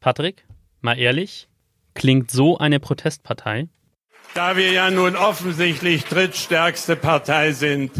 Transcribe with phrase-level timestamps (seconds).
[0.00, 0.46] Patrick,
[0.80, 1.48] mal ehrlich,
[1.94, 3.68] klingt so eine Protestpartei?
[4.34, 7.90] Da wir ja nun offensichtlich drittstärkste Partei sind,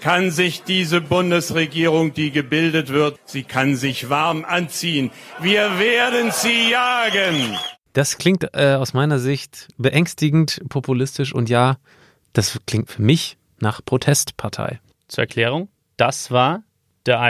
[0.00, 5.10] kann sich diese Bundesregierung, die gebildet wird, sie kann sich warm anziehen.
[5.40, 7.58] Wir werden sie jagen.
[7.92, 11.76] Das klingt äh, aus meiner Sicht beängstigend, populistisch und ja,
[12.32, 14.80] das klingt für mich nach Protestpartei.
[15.08, 16.62] Zur Erklärung, das war
[17.04, 17.20] der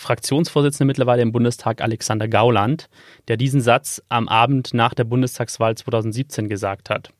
[0.00, 2.88] AfD-Fraktionsvorsitzende mittlerweile im Bundestag Alexander Gauland,
[3.28, 7.10] der diesen Satz am Abend nach der Bundestagswahl 2017 gesagt hat.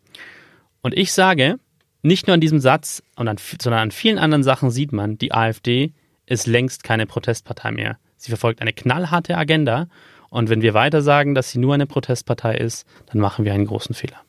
[0.82, 1.58] Und ich sage,
[2.02, 3.38] nicht nur an diesem Satz, sondern
[3.74, 5.92] an vielen anderen Sachen sieht man, die AfD
[6.26, 7.98] ist längst keine Protestpartei mehr.
[8.16, 9.86] Sie verfolgt eine knallharte Agenda
[10.30, 13.66] und wenn wir weiter sagen, dass sie nur eine Protestpartei ist, dann machen wir einen
[13.66, 14.20] großen Fehler.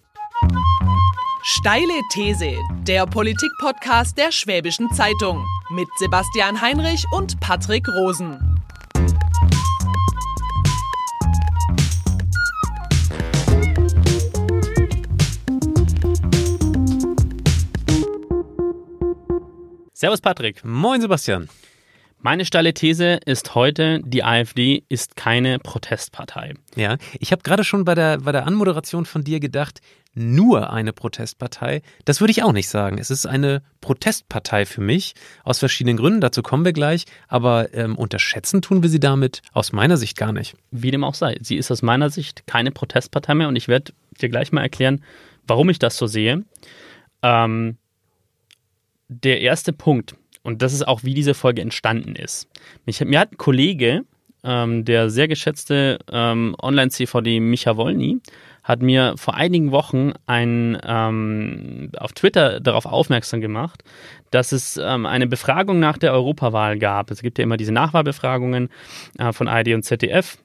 [1.43, 8.37] Steile These, der Politik-Podcast der Schwäbischen Zeitung mit Sebastian Heinrich und Patrick Rosen.
[19.93, 20.63] Servus Patrick.
[20.63, 21.49] Moin Sebastian.
[22.23, 26.53] Meine steile These ist heute, die AfD ist keine Protestpartei.
[26.75, 29.81] Ja, ich habe gerade schon bei der, bei der Anmoderation von dir gedacht,
[30.13, 31.81] nur eine Protestpartei.
[32.05, 32.97] Das würde ich auch nicht sagen.
[32.97, 37.97] Es ist eine Protestpartei für mich, aus verschiedenen Gründen, dazu kommen wir gleich, aber ähm,
[37.97, 40.55] unterschätzen tun wir sie damit aus meiner Sicht gar nicht.
[40.71, 43.93] Wie dem auch sei, sie ist aus meiner Sicht keine Protestpartei mehr und ich werde
[44.19, 45.03] dir gleich mal erklären,
[45.47, 46.43] warum ich das so sehe.
[47.23, 47.77] Ähm,
[49.07, 52.47] der erste Punkt, und das ist auch, wie diese Folge entstanden ist.
[52.85, 54.03] Mich, mir hat ein Kollege,
[54.43, 58.19] ähm, der sehr geschätzte ähm, Online-CVD Micha Wolny,
[58.63, 63.83] hat mir vor einigen Wochen ein, ähm, auf Twitter darauf aufmerksam gemacht,
[64.29, 67.11] dass es ähm, eine Befragung nach der Europawahl gab.
[67.11, 68.69] Es gibt ja immer diese Nachwahlbefragungen
[69.17, 70.37] äh, von ARD und ZDF.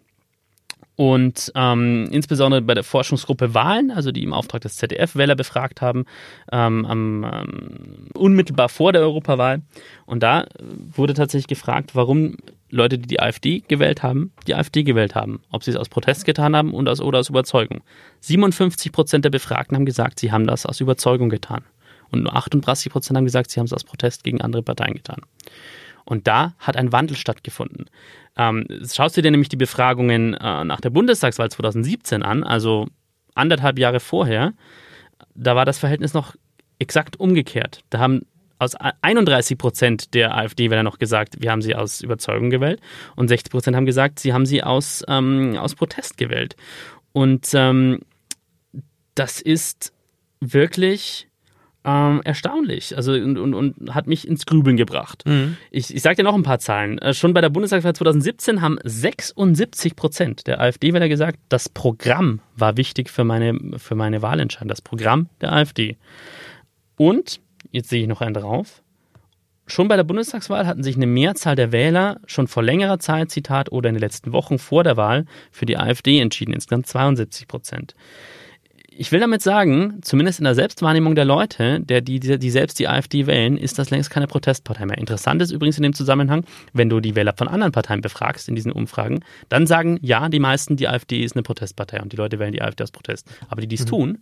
[0.97, 5.83] Und ähm, insbesondere bei der Forschungsgruppe Wahlen, also die im Auftrag des ZDF Wähler befragt
[5.83, 6.07] haben,
[6.51, 9.61] ähm, am, ähm, unmittelbar vor der Europawahl.
[10.07, 10.47] Und da
[10.95, 12.37] wurde tatsächlich gefragt, warum
[12.77, 15.41] Leute, die die AfD gewählt haben, die AfD gewählt haben.
[15.51, 17.83] Ob sie es aus Protest getan haben und aus, oder aus Überzeugung.
[18.21, 21.65] 57 Prozent der Befragten haben gesagt, sie haben das aus Überzeugung getan.
[22.11, 25.23] Und nur 38 Prozent haben gesagt, sie haben es aus Protest gegen andere Parteien getan.
[26.05, 27.87] Und da hat ein Wandel stattgefunden.
[28.37, 32.87] Ähm, schaust du dir nämlich die Befragungen äh, nach der Bundestagswahl 2017 an, also
[33.35, 34.53] anderthalb Jahre vorher,
[35.35, 36.37] da war das Verhältnis noch
[36.79, 37.83] exakt umgekehrt.
[37.91, 38.23] Da haben
[38.59, 42.81] aus 31 Prozent der AfD-Wähler noch gesagt, wir haben sie aus Überzeugung gewählt
[43.15, 46.57] und 60 Prozent haben gesagt, sie haben sie aus, ähm, aus Protest gewählt.
[47.13, 48.01] Und ähm,
[49.15, 49.93] das ist
[50.41, 51.29] wirklich
[51.87, 52.97] ähm, erstaunlich.
[52.97, 55.23] Also und, und, und hat mich ins Grübeln gebracht.
[55.25, 55.57] Mhm.
[55.71, 56.99] Ich, ich sage dir noch ein paar Zahlen.
[56.99, 62.77] Äh, schon bei der Bundestagswahl 2017 haben 76 Prozent der AfD-Wähler gesagt, das Programm war
[62.77, 64.69] wichtig für meine, für meine Wahlentscheidung.
[64.69, 65.97] Das Programm der AfD.
[66.97, 67.41] Und,
[67.71, 68.83] jetzt sehe ich noch einen drauf,
[69.69, 73.73] Schon bei der Bundestagswahl hatten sich eine Mehrzahl der Wähler schon vor längerer Zeit, Zitat,
[73.73, 77.97] oder in den letzten Wochen vor der Wahl für die AfD entschieden, insgesamt 72 Prozent
[78.99, 82.89] ich will damit sagen, zumindest in der Selbstwahrnehmung der Leute, der, die, die, selbst die
[82.89, 84.99] AfD wählen, ist das längst keine Protestpartei mehr.
[84.99, 88.55] Interessant ist übrigens in dem Zusammenhang, wenn du die Wähler von anderen Parteien befragst in
[88.55, 92.39] diesen Umfragen, dann sagen ja, die meisten, die AfD ist eine Protestpartei und die Leute
[92.39, 93.29] wählen die AfD aus Protest.
[93.49, 93.89] Aber die, die es mhm.
[93.89, 94.19] tun,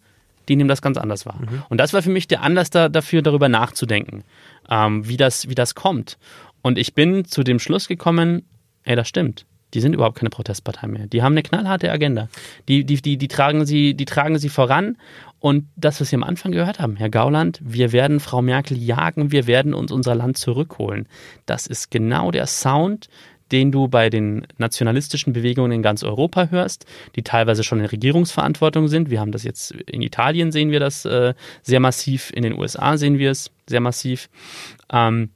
[0.48, 1.38] die nehmen das ganz anders wahr.
[1.40, 1.62] Mhm.
[1.68, 4.24] Und das war für mich der Anlass da, dafür, darüber nachzudenken,
[4.70, 6.18] ähm, wie, das, wie das kommt.
[6.62, 8.42] Und ich bin zu dem Schluss gekommen,
[8.84, 11.06] ey, das stimmt die sind überhaupt keine Protestpartei mehr.
[11.08, 12.28] Die haben eine knallharte Agenda.
[12.68, 14.96] Die, die, die, die, tragen, sie, die tragen sie voran.
[15.40, 19.32] Und das, was wir am Anfang gehört haben, Herr Gauland, wir werden Frau Merkel jagen,
[19.32, 21.06] wir werden uns unser Land zurückholen.
[21.44, 23.08] Das ist genau der Sound,
[23.52, 28.88] den du bei den nationalistischen Bewegungen in ganz Europa hörst, die teilweise schon in Regierungsverantwortung
[28.88, 29.10] sind.
[29.10, 32.96] Wir haben das jetzt in Italien sehen wir das äh, sehr massiv, in den USA
[32.96, 34.28] sehen wir es sehr massiv.
[34.92, 35.30] Ähm,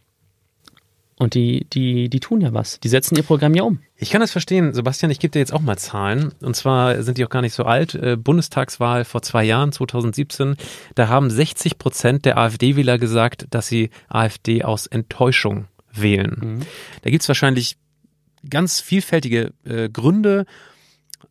[1.18, 2.78] und die, die, die tun ja was.
[2.78, 3.80] Die setzen ihr Programm ja um.
[3.96, 4.72] Ich kann das verstehen.
[4.72, 6.32] Sebastian, ich gebe dir jetzt auch mal Zahlen.
[6.40, 7.96] Und zwar sind die auch gar nicht so alt.
[7.96, 10.56] Äh, Bundestagswahl vor zwei Jahren, 2017.
[10.94, 16.36] Da haben 60 Prozent der AfD-Wähler gesagt, dass sie AfD aus Enttäuschung wählen.
[16.40, 16.60] Mhm.
[17.02, 17.76] Da gibt's wahrscheinlich
[18.48, 20.46] ganz vielfältige äh, Gründe.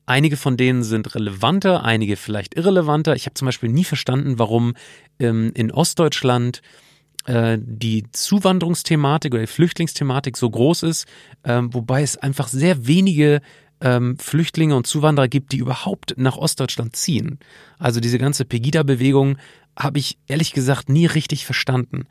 [0.06, 3.16] Einige von denen sind relevanter, einige vielleicht irrelevanter.
[3.16, 4.74] Ich habe zum Beispiel nie verstanden, warum
[5.20, 6.62] ähm, in Ostdeutschland
[7.26, 11.08] äh, die Zuwanderungsthematik oder die Flüchtlingsthematik so groß ist,
[11.44, 13.42] ähm, wobei es einfach sehr wenige
[13.82, 17.40] ähm, Flüchtlinge und Zuwanderer gibt, die überhaupt nach Ostdeutschland ziehen.
[17.78, 19.38] Also diese ganze Pegida-Bewegung
[19.78, 22.08] habe ich ehrlich gesagt nie richtig verstanden.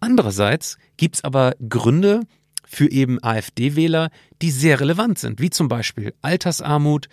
[0.00, 2.20] Andererseits gibt's aber Gründe
[2.68, 4.10] für eben AfD-Wähler,
[4.42, 7.08] die sehr relevant sind, wie zum Beispiel Altersarmut,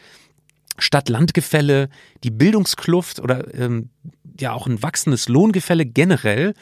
[0.77, 1.89] Stadt-Land-Gefälle,
[2.25, 3.89] die Bildungskluft oder ähm,
[4.37, 6.53] ja auch ein wachsendes Lohngefälle generell,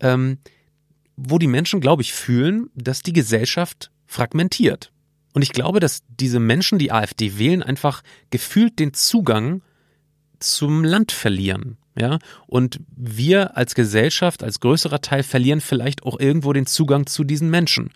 [0.00, 0.38] ähm,
[1.16, 4.90] wo die Menschen, glaube ich, fühlen, dass die Gesellschaft fragmentiert.
[5.32, 9.62] Und ich glaube, dass diese Menschen, die AfD wählen, einfach gefühlt den Zugang
[10.40, 11.76] zum Land verlieren.
[11.96, 17.24] Ja, und wir als Gesellschaft, als größerer Teil verlieren vielleicht auch irgendwo den Zugang zu
[17.24, 17.90] diesen Menschen.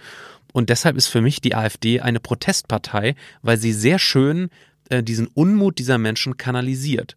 [0.54, 4.50] Und deshalb ist für mich die AfD eine Protestpartei, weil sie sehr schön
[4.88, 7.16] äh, diesen Unmut dieser Menschen kanalisiert.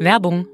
[0.00, 0.48] Werbung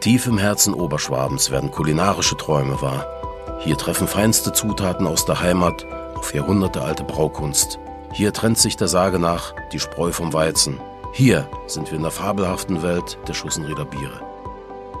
[0.00, 3.06] Tief im Herzen Oberschwabens werden kulinarische Träume wahr.
[3.60, 5.86] Hier treffen feinste Zutaten aus der Heimat
[6.16, 7.78] auf jahrhundertealte Braukunst.
[8.12, 10.78] Hier trennt sich der Sage nach die Spreu vom Weizen.
[11.14, 14.23] Hier sind wir in der fabelhaften Welt der Schussenrieder Biere.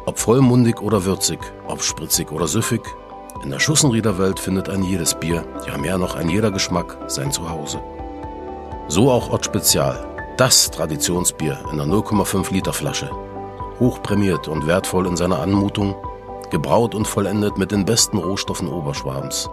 [0.06, 2.82] Ob vollmundig oder würzig, ob spritzig oder süffig,
[3.42, 7.32] in der Schussenrieder Welt findet ein jedes Bier, ja mehr noch ein jeder Geschmack, sein
[7.32, 7.80] Zuhause.
[8.88, 10.06] So auch Ott Spezial,
[10.36, 13.10] das Traditionsbier in der 0,5 Liter Flasche
[13.80, 15.94] hochprämiert und wertvoll in seiner Anmutung,
[16.50, 19.50] gebraut und vollendet mit den besten Rohstoffen Oberschwabens.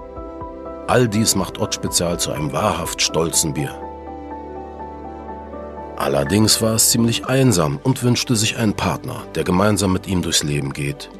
[0.88, 3.74] All dies macht Ott Spezial zu einem wahrhaft stolzen Bier.
[6.02, 10.42] Allerdings war es ziemlich einsam und wünschte sich einen Partner, der gemeinsam mit ihm durchs
[10.42, 11.12] Leben geht.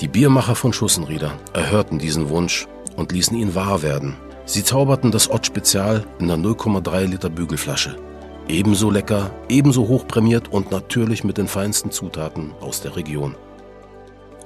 [0.00, 4.14] Die Biermacher von Schussenrieder erhörten diesen Wunsch und ließen ihn wahr werden.
[4.44, 7.96] Sie zauberten das Ott Spezial in der 0,3 Liter Bügelflasche
[8.46, 13.34] Ebenso lecker, ebenso hochprämiert und natürlich mit den feinsten Zutaten aus der Region.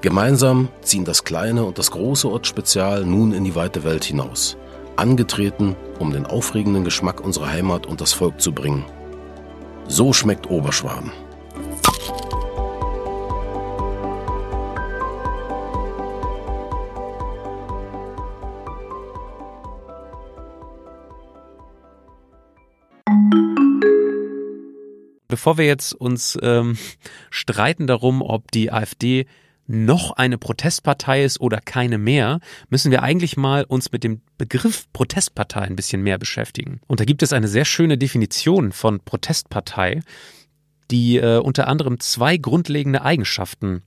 [0.00, 4.56] Gemeinsam ziehen das kleine und das große Ort Spezial nun in die weite Welt hinaus,
[4.96, 8.86] angetreten, um den aufregenden Geschmack unserer Heimat und das Volk zu bringen.
[9.88, 11.12] So schmeckt Oberschwaben.
[25.36, 26.78] bevor wir jetzt uns ähm,
[27.30, 29.26] streiten darum, ob die AfD
[29.66, 34.86] noch eine Protestpartei ist oder keine mehr, müssen wir eigentlich mal uns mit dem Begriff
[34.92, 36.80] Protestpartei ein bisschen mehr beschäftigen.
[36.86, 40.00] Und da gibt es eine sehr schöne Definition von Protestpartei,
[40.90, 43.82] die äh, unter anderem zwei grundlegende Eigenschaften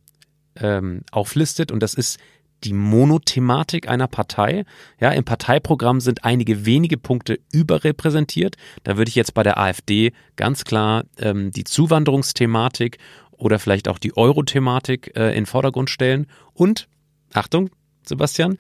[0.58, 1.72] ähm, auflistet.
[1.72, 2.20] Und das ist
[2.64, 4.66] die Monothematik einer Partei.
[5.00, 8.56] Ja, im Parteiprogramm sind einige wenige Punkte überrepräsentiert.
[8.84, 12.98] Da würde ich jetzt bei der AfD ganz klar ähm, die Zuwanderungsthematik
[13.40, 16.28] oder vielleicht auch die Euro-Thematik äh, in Vordergrund stellen.
[16.54, 16.88] Und,
[17.34, 17.70] Achtung,
[18.06, 18.58] Sebastian,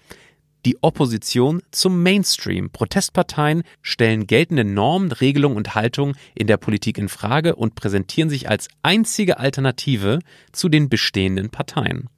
[0.66, 2.70] die Opposition zum Mainstream.
[2.70, 8.50] Protestparteien stellen geltende Normen, Regelungen und Haltungen in der Politik in Frage und präsentieren sich
[8.50, 10.20] als einzige Alternative
[10.52, 12.10] zu den bestehenden Parteien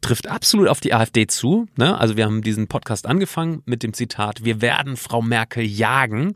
[0.00, 1.66] trifft absolut auf die AfD zu.
[1.76, 1.98] Ne?
[1.98, 6.32] Also wir haben diesen Podcast angefangen mit dem Zitat, wir werden Frau Merkel jagen.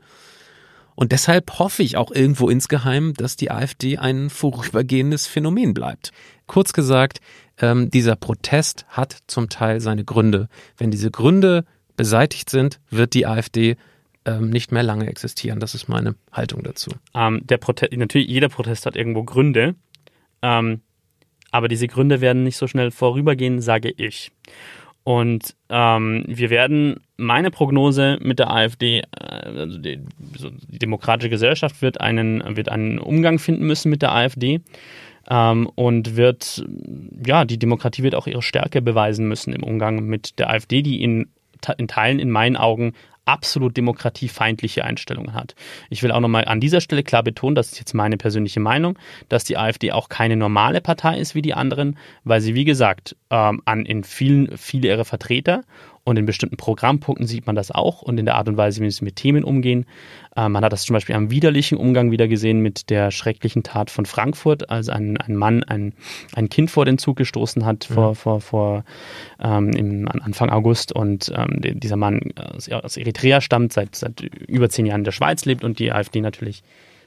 [0.94, 6.12] Und deshalb hoffe ich auch irgendwo insgeheim, dass die AfD ein vorübergehendes Phänomen bleibt.
[6.46, 7.20] Kurz gesagt,
[7.58, 10.48] ähm, dieser Protest hat zum Teil seine Gründe.
[10.76, 11.64] Wenn diese Gründe
[11.96, 13.76] beseitigt sind, wird die AfD
[14.24, 15.60] ähm, nicht mehr lange existieren.
[15.60, 16.90] Das ist meine Haltung dazu.
[17.14, 17.58] Ähm, der
[17.96, 19.74] natürlich, jeder Protest hat irgendwo Gründe.
[20.42, 20.80] Ähm,
[21.50, 24.32] aber diese Gründe werden nicht so schnell vorübergehen, sage ich.
[25.04, 30.00] Und ähm, wir werden, meine Prognose mit der AfD, äh, also die,
[30.36, 34.62] so die, demokratische Gesellschaft wird einen, wird einen Umgang finden müssen mit der AfD
[35.28, 36.64] ähm, und wird,
[37.24, 41.02] ja, die Demokratie wird auch ihre Stärke beweisen müssen im Umgang mit der AfD, die
[41.02, 41.28] in,
[41.76, 42.94] in Teilen in meinen Augen
[43.24, 45.54] absolut demokratiefeindliche Einstellungen hat.
[45.90, 48.98] Ich will auch nochmal an dieser Stelle klar betonen, das ist jetzt meine persönliche Meinung,
[49.28, 53.16] dass die AfD auch keine normale Partei ist wie die anderen, weil sie, wie gesagt,
[53.30, 55.62] ähm, an in vielen, viele ihrer Vertreter
[56.04, 58.90] und in bestimmten Programmpunkten sieht man das auch und in der Art und Weise, wie
[58.90, 59.86] sie mit Themen umgehen.
[60.36, 63.90] Äh, man hat das zum Beispiel am widerlichen Umgang wieder gesehen mit der schrecklichen Tat
[63.90, 65.94] von Frankfurt, als ein, ein Mann ein,
[66.34, 67.94] ein Kind vor den Zug gestoßen hat mhm.
[67.94, 68.84] vor, vor, vor
[69.42, 74.68] ähm, im, Anfang August und ähm, dieser Mann aus, aus Eritrea stammt, seit, seit über
[74.68, 76.62] zehn Jahren in der Schweiz lebt und die AfD natürlich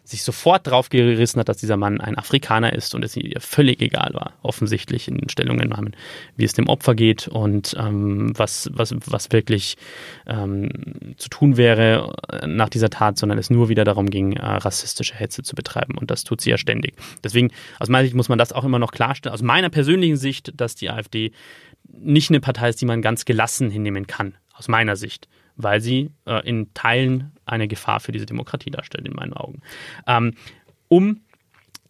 [0.10, 3.82] sich sofort drauf gerissen hat, dass dieser Mann ein Afrikaner ist und es ihr völlig
[3.82, 5.96] egal war, offensichtlich in den Stellungen,
[6.38, 9.76] wie es dem Opfer geht und ähm, was, was, was wirklich
[10.26, 10.70] ähm,
[11.18, 15.44] zu tun wäre nach dieser Tat, sondern es nur wieder darum ging, äh, rassistische Hetze
[15.44, 16.96] zu betreiben und das tut sie ja ständig.
[17.24, 20.54] Deswegen, aus meiner Sicht muss man das auch immer noch klarstellen, aus meiner persönlichen Sicht,
[20.56, 21.32] dass die AfD
[21.90, 26.12] nicht eine Partei ist, die man ganz gelassen hinnehmen kann, aus meiner Sicht weil sie
[26.26, 29.62] äh, in Teilen eine Gefahr für diese Demokratie darstellt, in meinen Augen.
[30.06, 30.34] Ähm,
[30.88, 31.22] um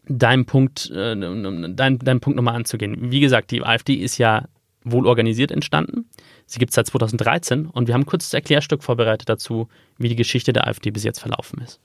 [0.07, 3.11] deinen Punkt, äh, dein, deinen Punkt nochmal anzugehen.
[3.11, 4.47] Wie gesagt, die AfD ist ja
[4.83, 6.09] wohl organisiert entstanden.
[6.45, 10.15] Sie gibt es seit 2013 und wir haben ein kurzes Erklärstück vorbereitet dazu, wie die
[10.15, 11.81] Geschichte der AfD bis jetzt verlaufen ist.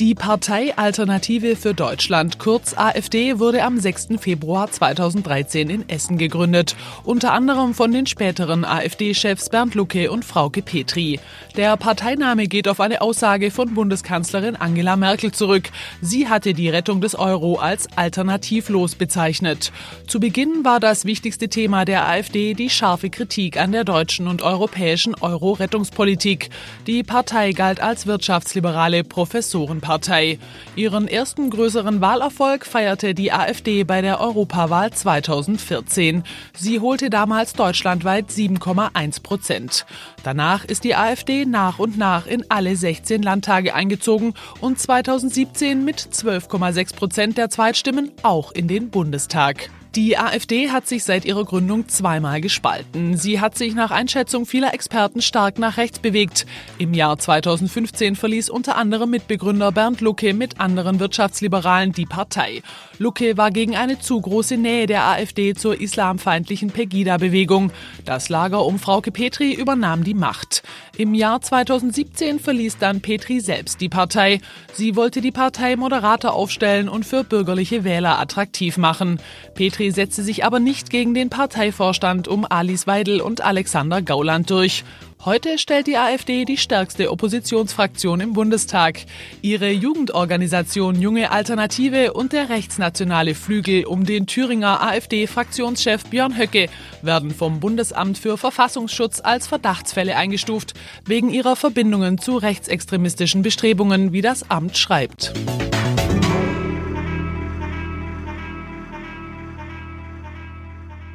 [0.00, 4.08] Die Partei Alternative für Deutschland, kurz AfD, wurde am 6.
[4.18, 6.74] Februar 2013 in Essen gegründet,
[7.04, 11.20] unter anderem von den späteren AfD-Chefs Bernd Lucke und Frauke Petri.
[11.56, 15.70] Der Parteiname geht auf eine Aussage von Bundeskanzlerin Angela Merkel zurück.
[16.00, 19.70] Sie hatte die Rettung des Euro als alternativlos bezeichnet.
[20.08, 24.42] Zu Beginn war das wichtigste Thema der AfD die scharfe Kritik an der deutschen und
[24.42, 26.50] europäischen Euro-Rettungspolitik.
[26.88, 30.38] Die Partei galt als wirtschaftsliberale Professoren Partei.
[30.76, 36.24] Ihren ersten größeren Wahlerfolg feierte die AfD bei der Europawahl 2014.
[36.56, 39.84] Sie holte damals deutschlandweit 7,1 Prozent.
[40.22, 45.98] Danach ist die AfD nach und nach in alle 16 Landtage eingezogen und 2017 mit
[46.00, 49.68] 12,6 Prozent der Zweitstimmen auch in den Bundestag.
[49.96, 53.16] Die AfD hat sich seit ihrer Gründung zweimal gespalten.
[53.16, 56.46] Sie hat sich nach Einschätzung vieler Experten stark nach rechts bewegt.
[56.78, 62.62] Im Jahr 2015 verließ unter anderem Mitbegründer Bernd Lucke mit anderen Wirtschaftsliberalen die Partei.
[62.98, 67.70] Lucke war gegen eine zu große Nähe der AfD zur islamfeindlichen Pegida-Bewegung.
[68.04, 70.64] Das Lager um Frauke Petri übernahm die Macht.
[70.96, 74.40] Im Jahr 2017 verließ dann Petri selbst die Partei.
[74.72, 79.20] Sie wollte die Partei moderater aufstellen und für bürgerliche Wähler attraktiv machen.
[79.54, 84.48] Petri FDP setzte sich aber nicht gegen den Parteivorstand um Alice Weidel und Alexander Gauland
[84.50, 84.84] durch.
[85.24, 89.00] Heute stellt die AfD die stärkste Oppositionsfraktion im Bundestag.
[89.40, 96.68] Ihre Jugendorganisation Junge Alternative und der rechtsnationale Flügel um den Thüringer AfD-Fraktionschef Björn Höcke
[97.00, 100.74] werden vom Bundesamt für Verfassungsschutz als Verdachtsfälle eingestuft,
[101.06, 105.32] wegen ihrer Verbindungen zu rechtsextremistischen Bestrebungen, wie das Amt schreibt.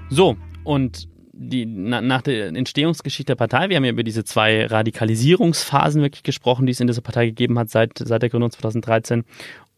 [0.09, 4.65] So, und die, na, nach der Entstehungsgeschichte der Partei, wir haben ja über diese zwei
[4.65, 9.23] Radikalisierungsphasen wirklich gesprochen, die es in dieser Partei gegeben hat seit, seit der Gründung 2013.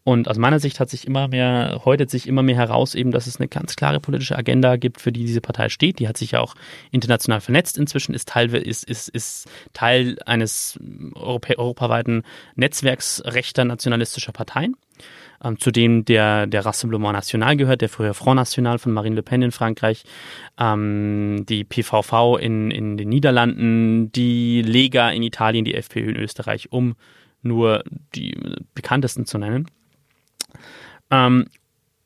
[0.04, 3.28] Und aus meiner Sicht hat sich immer mehr, häutet sich immer mehr heraus, eben, dass
[3.28, 6.00] es eine ganz klare politische Agenda gibt, für die diese Partei steht.
[6.00, 6.56] Die hat sich ja auch
[6.90, 10.80] international vernetzt inzwischen, ist Teil, ist, ist, ist Teil eines
[11.14, 12.24] Europä europaweiten
[12.56, 14.76] Netzwerks rechter nationalistischer Parteien
[15.42, 19.22] ähm, zu dem der, der Rassemblement National gehört, der früher Front National von Marine Le
[19.22, 20.04] Pen in Frankreich,
[20.58, 26.72] ähm, die PVV in, in den Niederlanden, die Lega in Italien, die FPÖ in Österreich,
[26.72, 26.94] um
[27.42, 27.84] nur
[28.14, 28.36] die
[28.74, 29.66] bekanntesten zu nennen.
[31.10, 31.46] Ähm,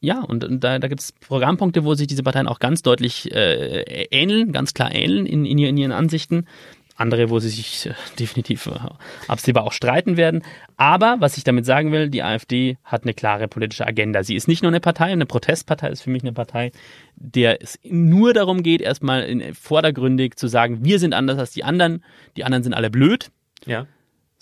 [0.01, 4.07] ja, und da, da gibt es Programmpunkte, wo sich diese Parteien auch ganz deutlich äh,
[4.11, 6.47] ähneln, ganz klar ähneln in, in, ihren Ansichten
[6.97, 8.79] andere, wo sie sich äh, definitiv äh,
[9.29, 10.43] absehbar auch streiten werden.
[10.77, 14.23] Aber was ich damit sagen will, die AfD hat eine klare politische Agenda.
[14.23, 16.73] Sie ist nicht nur eine Partei, eine Protestpartei ist für mich eine Partei,
[17.17, 22.03] der es nur darum geht, erstmal vordergründig zu sagen, wir sind anders als die anderen,
[22.37, 23.31] die anderen sind alle blöd.
[23.65, 23.87] Ja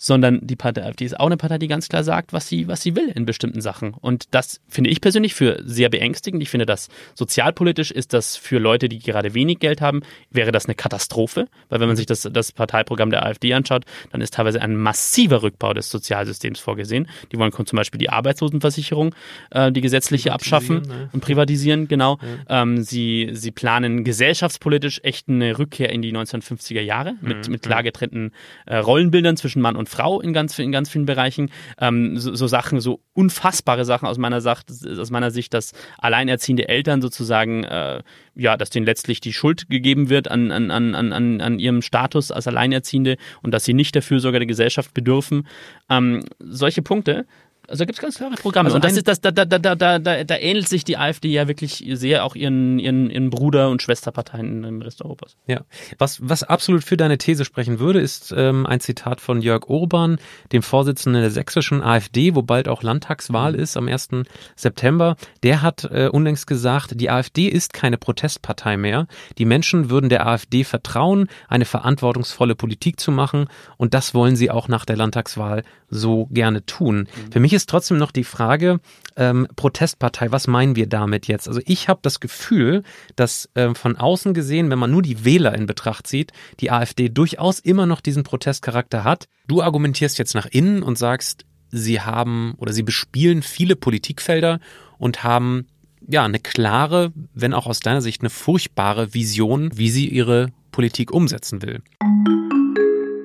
[0.05, 2.81] sondern die Partei AfD ist auch eine Partei, die ganz klar sagt, was sie, was
[2.81, 3.93] sie will in bestimmten Sachen.
[3.93, 6.43] Und das finde ich persönlich für sehr beängstigend.
[6.43, 10.65] Ich finde, dass sozialpolitisch ist das für Leute, die gerade wenig Geld haben, wäre das
[10.65, 11.47] eine Katastrophe.
[11.69, 15.41] Weil wenn man sich das, das Parteiprogramm der AfD anschaut, dann ist teilweise ein massiver
[15.41, 17.07] Rückbau des Sozialsystems vorgesehen.
[17.31, 19.15] Die wollen zum Beispiel die Arbeitslosenversicherung,
[19.51, 21.09] äh, die gesetzliche abschaffen ne?
[21.13, 22.19] und privatisieren, genau.
[22.47, 22.61] Ja.
[22.61, 27.53] Ähm, sie, sie planen gesellschaftspolitisch echt eine Rückkehr in die 1950er Jahre mit, mhm.
[27.53, 28.33] mit klar getrennten
[28.67, 31.51] äh, Rollenbildern zwischen Mann und und Frau in ganz, in ganz vielen Bereichen.
[31.79, 36.67] Ähm, so, so, Sachen, so unfassbare Sachen aus meiner, Sacht, aus meiner Sicht, dass alleinerziehende
[36.67, 38.01] Eltern sozusagen, äh,
[38.35, 42.31] ja, dass denen letztlich die Schuld gegeben wird an, an, an, an, an ihrem Status
[42.31, 45.47] als Alleinerziehende und dass sie nicht der Fürsorge der Gesellschaft bedürfen.
[45.89, 47.25] Ähm, solche Punkte
[47.67, 48.67] also da gibt es ganz klare Programme.
[48.67, 51.29] Also und das ist das, da, da, da, da, da, da ähnelt sich die AfD
[51.29, 55.35] ja wirklich sehr auch ihren, ihren, ihren Bruder- und Schwesterparteien im Rest Europas.
[55.47, 55.61] Ja.
[55.97, 60.17] Was, was absolut für deine These sprechen würde, ist ähm, ein Zitat von Jörg Urban,
[60.51, 63.59] dem Vorsitzenden der sächsischen AfD, wo bald auch Landtagswahl mhm.
[63.59, 64.09] ist am 1.
[64.55, 65.15] September.
[65.43, 69.07] Der hat äh, unlängst gesagt, die AfD ist keine Protestpartei mehr.
[69.37, 73.47] Die Menschen würden der AfD vertrauen, eine verantwortungsvolle Politik zu machen.
[73.77, 76.97] Und das wollen sie auch nach der Landtagswahl so gerne tun.
[76.97, 77.31] Mhm.
[77.31, 78.79] Für mich ist trotzdem noch die Frage,
[79.15, 81.47] ähm, Protestpartei, was meinen wir damit jetzt?
[81.47, 82.83] Also ich habe das Gefühl,
[83.15, 87.09] dass äh, von außen gesehen, wenn man nur die Wähler in Betracht zieht, die AfD
[87.09, 89.25] durchaus immer noch diesen Protestcharakter hat.
[89.47, 94.59] Du argumentierst jetzt nach innen und sagst, sie haben oder sie bespielen viele Politikfelder
[94.97, 95.67] und haben
[96.07, 101.11] ja eine klare, wenn auch aus deiner Sicht eine furchtbare Vision, wie sie ihre Politik
[101.11, 101.81] umsetzen will.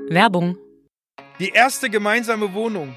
[0.08, 0.56] Werbung.
[1.38, 2.96] Die erste gemeinsame Wohnung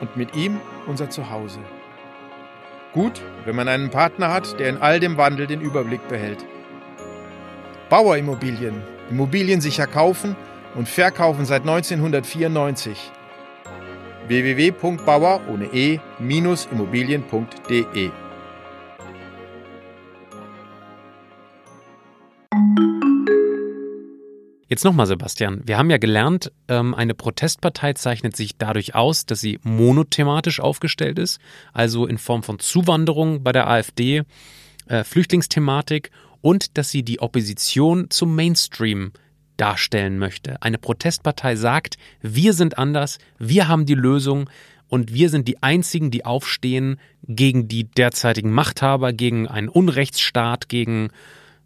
[0.00, 1.58] und mit ihm unser Zuhause.
[2.92, 6.44] Gut, wenn man einen Partner hat, der in all dem Wandel den Überblick behält.
[7.88, 10.34] Bauerimmobilien, Immobilien sicher kaufen
[10.74, 13.12] und verkaufen seit 1994.
[14.26, 18.10] www.bauer ohne e-immobilien.de
[24.76, 25.62] Jetzt nochmal, Sebastian.
[25.64, 31.18] Wir haben ja gelernt, ähm, eine Protestpartei zeichnet sich dadurch aus, dass sie monothematisch aufgestellt
[31.18, 31.40] ist,
[31.72, 34.24] also in Form von Zuwanderung bei der AfD,
[34.86, 36.10] äh, Flüchtlingsthematik
[36.42, 39.12] und dass sie die Opposition zum Mainstream
[39.56, 40.60] darstellen möchte.
[40.60, 44.50] Eine Protestpartei sagt, wir sind anders, wir haben die Lösung
[44.88, 51.08] und wir sind die Einzigen, die aufstehen gegen die derzeitigen Machthaber, gegen einen Unrechtsstaat, gegen,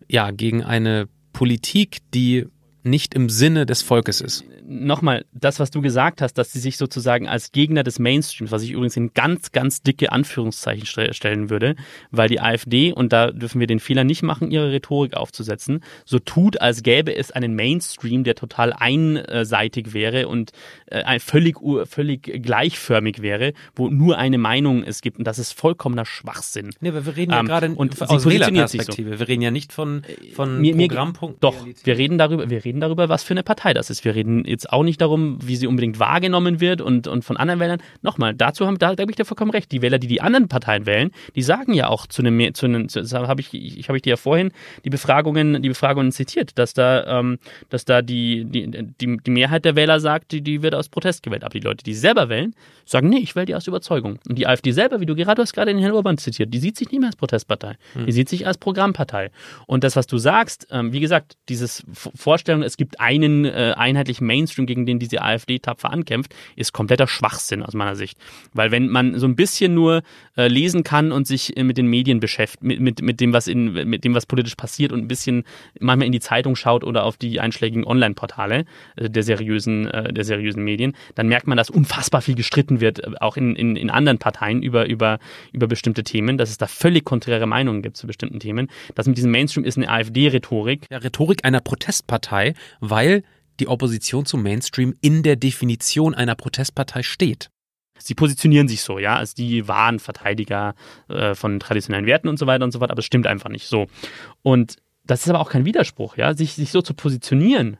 [0.06, 2.46] ja, gegen eine Politik, die
[2.82, 4.44] nicht im Sinne des Volkes ist.
[4.72, 8.62] Nochmal, das, was du gesagt hast, dass sie sich sozusagen als Gegner des Mainstreams, was
[8.62, 11.76] ich übrigens in ganz, ganz dicke Anführungszeichen stellen würde,
[12.10, 16.18] weil die AfD, und da dürfen wir den Fehler nicht machen, ihre Rhetorik aufzusetzen, so
[16.18, 20.52] tut, als gäbe es einen Mainstream, der total einseitig wäre und
[20.86, 25.18] äh, völlig, völlig gleichförmig wäre, wo nur eine Meinung es gibt.
[25.18, 26.70] Und das ist vollkommener Schwachsinn.
[26.80, 29.12] Nee, aber wir reden ja ähm, gerade und aus Wählerperspektive.
[29.12, 29.18] So.
[29.18, 30.02] Wir reden ja nicht von,
[30.34, 31.40] von mir, Programmpunkten.
[31.40, 34.04] Doch, wir reden darüber, wir reden reden darüber, was für eine Partei das ist.
[34.04, 37.60] Wir reden jetzt auch nicht darum, wie sie unbedingt wahrgenommen wird und, und von anderen
[37.60, 37.82] Wählern.
[38.02, 39.72] Nochmal, dazu haben, da, da habe ich dir vollkommen recht.
[39.72, 42.88] Die Wähler, die die anderen Parteien wählen, die sagen ja auch zu einem, zu einem,
[43.12, 44.52] habe ich, ich habe ich dir ja vorhin
[44.84, 47.38] die Befragungen, die Befragungen zitiert, dass da, ähm,
[47.68, 51.22] dass da die, die, die, die Mehrheit der Wähler sagt, die, die wird aus Protest
[51.22, 51.44] gewählt.
[51.44, 54.18] Aber die Leute, die selber wählen, sagen, nee, ich wähle die aus Überzeugung.
[54.28, 56.58] Und die AfD selber, wie du gerade, du hast gerade den Herrn Urban zitiert, die
[56.58, 57.76] sieht sich nicht mehr als Protestpartei.
[57.94, 58.06] Hm.
[58.06, 59.30] Die sieht sich als Programmpartei.
[59.66, 64.26] Und das, was du sagst, ähm, wie gesagt, dieses Vorstellung, es gibt einen äh, einheitlichen
[64.26, 68.18] Mainstream, gegen den diese AfD tapfer ankämpft, ist kompletter Schwachsinn aus meiner Sicht.
[68.52, 70.02] Weil wenn man so ein bisschen nur
[70.36, 73.46] äh, lesen kann und sich äh, mit den Medien beschäftigt, mit, mit, mit, dem, was
[73.46, 75.44] in, mit dem, was politisch passiert und ein bisschen
[75.78, 78.64] manchmal in die Zeitung schaut oder auf die einschlägigen Online-Portale
[78.96, 83.00] äh, der, seriösen, äh, der seriösen Medien, dann merkt man, dass unfassbar viel gestritten wird,
[83.00, 85.18] äh, auch in, in, in anderen Parteien über, über,
[85.52, 88.68] über bestimmte Themen, dass es da völlig konträre Meinungen gibt zu bestimmten Themen.
[88.94, 90.86] Das mit diesem Mainstream ist eine AfD-Rhetorik.
[90.90, 93.22] Ja, Rhetorik einer Protestpartei, weil
[93.60, 97.50] die Opposition zum Mainstream in der Definition einer Protestpartei steht.
[97.98, 100.74] Sie positionieren sich so, ja, als die wahren Verteidiger
[101.08, 103.66] äh, von traditionellen Werten und so weiter und so fort, aber es stimmt einfach nicht
[103.66, 103.88] so.
[104.42, 107.76] Und das ist aber auch kein Widerspruch, ja, sich, sich so zu positionieren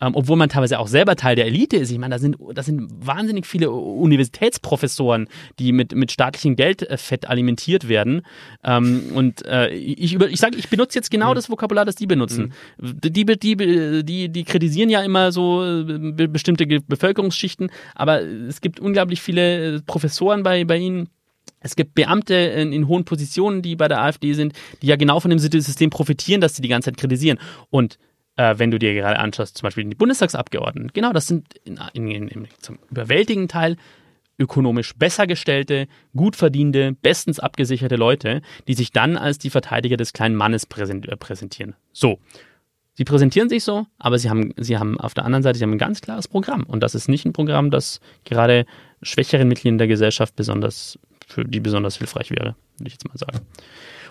[0.00, 1.90] ähm, obwohl man teilweise auch selber Teil der Elite ist.
[1.90, 6.96] Ich meine, da sind, das sind wahnsinnig viele Universitätsprofessoren, die mit, mit staatlichem Geld äh,
[6.96, 8.22] fett alimentiert werden.
[8.64, 11.34] Ähm, und äh, ich, über, ich sage, ich benutze jetzt genau mhm.
[11.34, 12.52] das Vokabular, das die benutzen.
[12.78, 13.00] Mhm.
[13.00, 19.20] Die, die, die, die kritisieren ja immer so äh, bestimmte Bevölkerungsschichten, aber es gibt unglaublich
[19.20, 21.08] viele äh, Professoren bei, bei ihnen.
[21.60, 25.18] Es gibt Beamte in, in, hohen Positionen, die bei der AfD sind, die ja genau
[25.18, 27.38] von dem System profitieren, dass sie die ganze Zeit kritisieren.
[27.70, 27.98] Und
[28.38, 32.28] äh, wenn du dir gerade anschaust, zum Beispiel die Bundestagsabgeordneten, genau, das sind in, in,
[32.28, 33.76] in, zum überwältigenden Teil
[34.38, 40.12] ökonomisch besser gestellte, gut verdiente, bestens abgesicherte Leute, die sich dann als die Verteidiger des
[40.12, 41.74] kleinen Mannes äh, präsentieren.
[41.92, 42.20] So.
[42.94, 45.72] Sie präsentieren sich so, aber sie haben, sie haben auf der anderen Seite, sie haben
[45.72, 46.64] ein ganz klares Programm.
[46.64, 48.66] Und das ist nicht ein Programm, das gerade
[49.02, 53.46] schwächeren Mitgliedern der Gesellschaft besonders, für die besonders hilfreich wäre, würde ich jetzt mal sagen.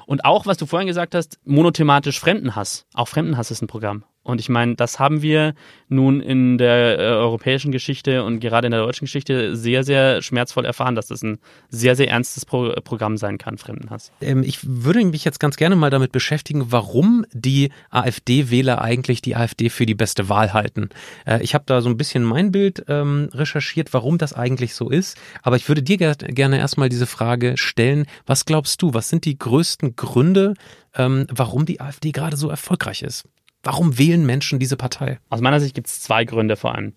[0.08, 2.88] Und auch, was du vorhin gesagt hast, monothematisch Fremdenhass.
[2.94, 4.06] Auch Fremdenhass ist ein Programm.
[4.28, 5.54] Und ich meine, das haben wir
[5.88, 10.66] nun in der äh, europäischen Geschichte und gerade in der deutschen Geschichte sehr, sehr schmerzvoll
[10.66, 14.12] erfahren, dass das ein sehr, sehr ernstes Pro Programm sein kann, Fremdenhass.
[14.20, 19.38] Ähm, ich würde mich jetzt ganz gerne mal damit beschäftigen, warum die AfD-Wähler eigentlich die
[19.38, 20.90] AfD für die beste Wahl halten.
[21.26, 24.90] Äh, ich habe da so ein bisschen mein Bild ähm, recherchiert, warum das eigentlich so
[24.90, 25.18] ist.
[25.42, 28.08] Aber ich würde dir gerne erstmal diese Frage stellen.
[28.26, 30.54] Was glaubst du, was sind die größten Gründe,
[30.96, 33.24] ähm, warum die AfD gerade so erfolgreich ist?
[33.64, 35.20] Warum wählen Menschen diese Partei?
[35.30, 36.94] Aus meiner Sicht gibt es zwei Gründe vor allem.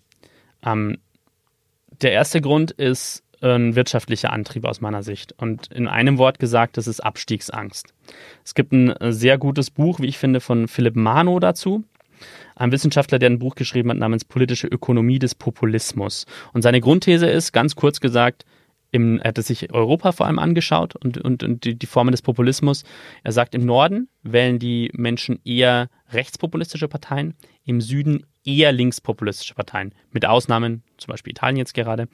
[0.63, 0.97] Ähm,
[2.01, 5.33] der erste Grund ist ein wirtschaftlicher Antrieb aus meiner Sicht.
[5.33, 7.93] Und in einem Wort gesagt, das ist Abstiegsangst.
[8.45, 11.83] Es gibt ein sehr gutes Buch, wie ich finde, von Philipp Mano dazu.
[12.55, 16.25] Ein Wissenschaftler, der ein Buch geschrieben hat namens Politische Ökonomie des Populismus.
[16.53, 18.45] Und seine Grundthese ist, ganz kurz gesagt,
[18.91, 22.21] Im, er hat sich Europa vor allem angeschaut und, und, und die, die Formen des
[22.21, 22.83] Populismus.
[23.23, 29.93] Er sagt, im Norden wählen die Menschen eher rechtspopulistische Parteien, im Süden eher linkspopulistische Parteien,
[30.11, 32.07] mit Ausnahmen, zum Beispiel Italien jetzt gerade.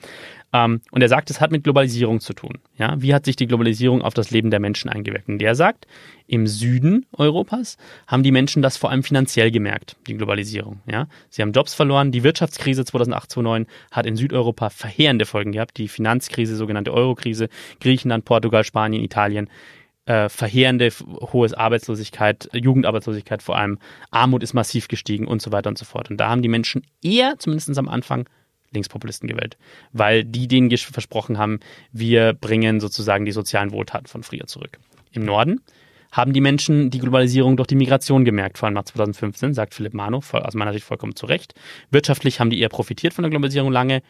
[0.52, 2.60] Ähm, und er sagt, es hat mit Globalisierung zu tun.
[2.78, 3.02] Ja?
[3.02, 5.30] Wie hat sich die Globalisierung auf das Leben der Menschen eingewirkt?
[5.30, 5.88] Und der sagt,
[6.26, 10.82] im Süden Europas haben die Menschen das vor allem finanziell gemerkt, die Globalisierung.
[10.86, 11.08] Ja?
[11.30, 12.12] Sie haben Jobs verloren.
[12.12, 15.78] Die Wirtschaftskrise 2008, 2009 hat in Südeuropa verheerende Folgen gehabt.
[15.78, 17.48] Die Finanzkrise, sogenannte Eurokrise,
[17.80, 19.50] Griechenland, Portugal, Spanien, Italien
[20.08, 20.90] äh, verheerende
[21.32, 23.78] hohe Arbeitslosigkeit, Jugendarbeitslosigkeit vor allem,
[24.10, 26.10] Armut ist massiv gestiegen und so weiter und so fort.
[26.10, 28.28] Und da haben die Menschen eher, zumindest am Anfang,
[28.72, 29.58] Linkspopulisten gewählt,
[29.94, 31.60] weil die denen versprochen haben,
[31.92, 34.80] wir bringen sozusagen die sozialen Wohltaten von früher zurück.
[35.12, 35.62] Im Norden
[36.12, 39.94] haben die Menschen die Globalisierung durch die Migration gemerkt, vor allem nach 2015, sagt Philipp
[39.94, 41.54] Mano, aus meiner Sicht vollkommen zu Recht.
[41.92, 44.02] Wirtschaftlich haben die eher profitiert von der Globalisierung lange.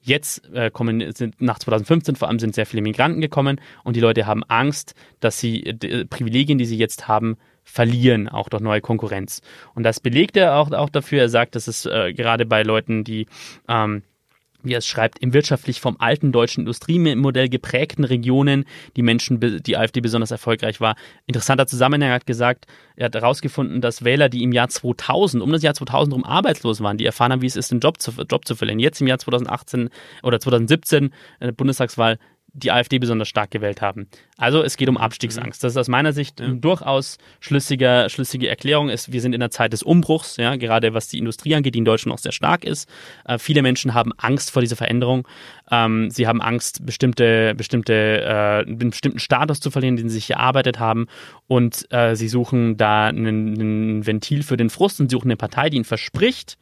[0.00, 4.00] Jetzt äh, kommen, sind nach 2015 vor allem sind sehr viele Migranten gekommen und die
[4.00, 8.80] Leute haben Angst, dass sie die Privilegien, die sie jetzt haben, verlieren, auch durch neue
[8.80, 9.42] Konkurrenz.
[9.74, 11.22] Und das belegt er auch, auch dafür.
[11.22, 13.26] Er sagt, dass es äh, gerade bei Leuten, die
[13.68, 14.02] ähm,
[14.66, 18.64] wie er es schreibt, im wirtschaftlich vom alten deutschen Industriemodell geprägten Regionen
[18.96, 20.96] die Menschen, die AfD besonders erfolgreich war.
[21.26, 25.62] Interessanter Zusammenhang hat gesagt, er hat herausgefunden, dass Wähler, die im Jahr 2000, um das
[25.62, 28.46] Jahr 2000 rum arbeitslos waren, die erfahren haben, wie es ist, einen Job zu, Job
[28.46, 29.90] zu verlieren, jetzt im Jahr 2018
[30.22, 32.18] oder 2017, äh, Bundestagswahl,
[32.56, 34.08] die AfD besonders stark gewählt haben.
[34.38, 35.62] Also es geht um Abstiegsangst.
[35.62, 38.88] Das ist aus meiner Sicht eine durchaus schlüssige, schlüssige Erklärung.
[38.88, 41.80] Ist, wir sind in der Zeit des Umbruchs, ja, gerade was die Industrie angeht, die
[41.80, 42.88] in Deutschland auch sehr stark ist.
[43.26, 45.28] Äh, viele Menschen haben Angst vor dieser Veränderung.
[45.70, 50.30] Ähm, sie haben Angst, bestimmte, bestimmte, äh, einen bestimmten Status zu verlieren, den sie sich
[50.30, 51.06] erarbeitet haben.
[51.46, 55.76] Und äh, sie suchen da ein Ventil für den Frust und suchen eine Partei, die
[55.76, 56.56] ihnen verspricht,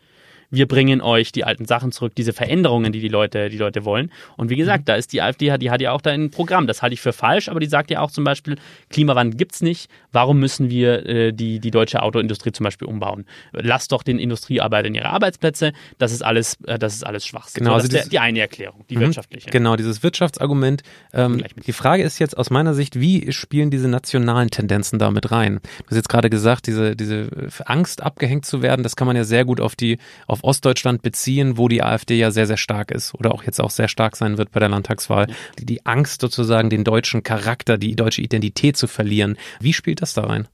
[0.54, 4.10] wir bringen euch die alten Sachen zurück, diese Veränderungen, die die Leute, die Leute wollen.
[4.36, 4.84] Und wie gesagt, mhm.
[4.86, 6.66] da ist die AfD, die hat ja auch da ein Programm.
[6.66, 8.56] Das halte ich für falsch, aber die sagt ja auch zum Beispiel,
[8.90, 9.90] Klimawandel gibt es nicht.
[10.12, 13.24] Warum müssen wir äh, die, die deutsche Autoindustrie zum Beispiel umbauen?
[13.52, 15.72] Lasst doch den Industriearbeitern ihre Arbeitsplätze.
[15.98, 17.64] Das ist alles, äh, das ist alles Schwachsinn.
[17.64, 19.50] Genau, so, das also ist die eine Erklärung, die mhm, wirtschaftliche.
[19.50, 20.82] Genau, dieses Wirtschaftsargument.
[21.12, 25.60] Ähm, die Frage ist jetzt aus meiner Sicht, wie spielen diese nationalen Tendenzen damit rein?
[25.78, 27.28] Du hast jetzt gerade gesagt, diese, diese
[27.64, 31.14] Angst abgehängt zu werden, das kann man ja sehr gut auf die, auf Ostdeutschland beziehen
[31.24, 34.16] beziehen, wo die AfD ja sehr, sehr stark ist oder auch jetzt auch sehr stark
[34.16, 35.28] sein wird bei der Landtagswahl.
[35.58, 39.36] Die, die Angst sozusagen, den deutschen Charakter, die deutsche Identität zu verlieren.
[39.60, 40.48] Wie spielt das da rein?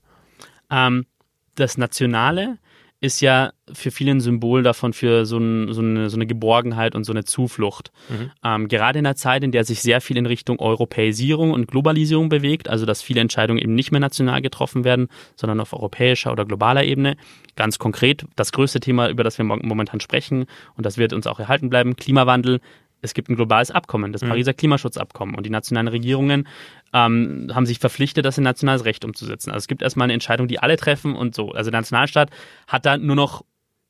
[0.70, 1.06] Ähm,
[1.54, 2.58] das Nationale
[3.00, 6.94] ist ja für viele ein Symbol davon für so, ein, so, eine, so eine, Geborgenheit
[6.94, 7.92] und so eine Zuflucht.
[8.08, 8.30] Mhm.
[8.44, 12.28] Ähm, gerade in der Zeit, in der sich sehr viel in Richtung Europäisierung und Globalisierung
[12.28, 16.44] bewegt, also dass viele Entscheidungen eben nicht mehr national getroffen werden, sondern auf europäischer oder
[16.44, 17.16] globaler Ebene.
[17.56, 20.44] Ganz konkret, das größte Thema, über das wir momentan sprechen,
[20.76, 22.60] und das wird uns auch erhalten bleiben, Klimawandel,
[23.02, 24.28] es gibt ein globales Abkommen, das mhm.
[24.28, 25.34] Pariser Klimaschutzabkommen.
[25.34, 26.46] Und die nationalen Regierungen
[26.92, 29.50] ähm, haben sich verpflichtet, das in nationales Recht umzusetzen.
[29.50, 31.52] Also es gibt erstmal eine Entscheidung, die alle treffen und so.
[31.52, 32.30] Also der Nationalstaat
[32.66, 33.44] hat da nur noch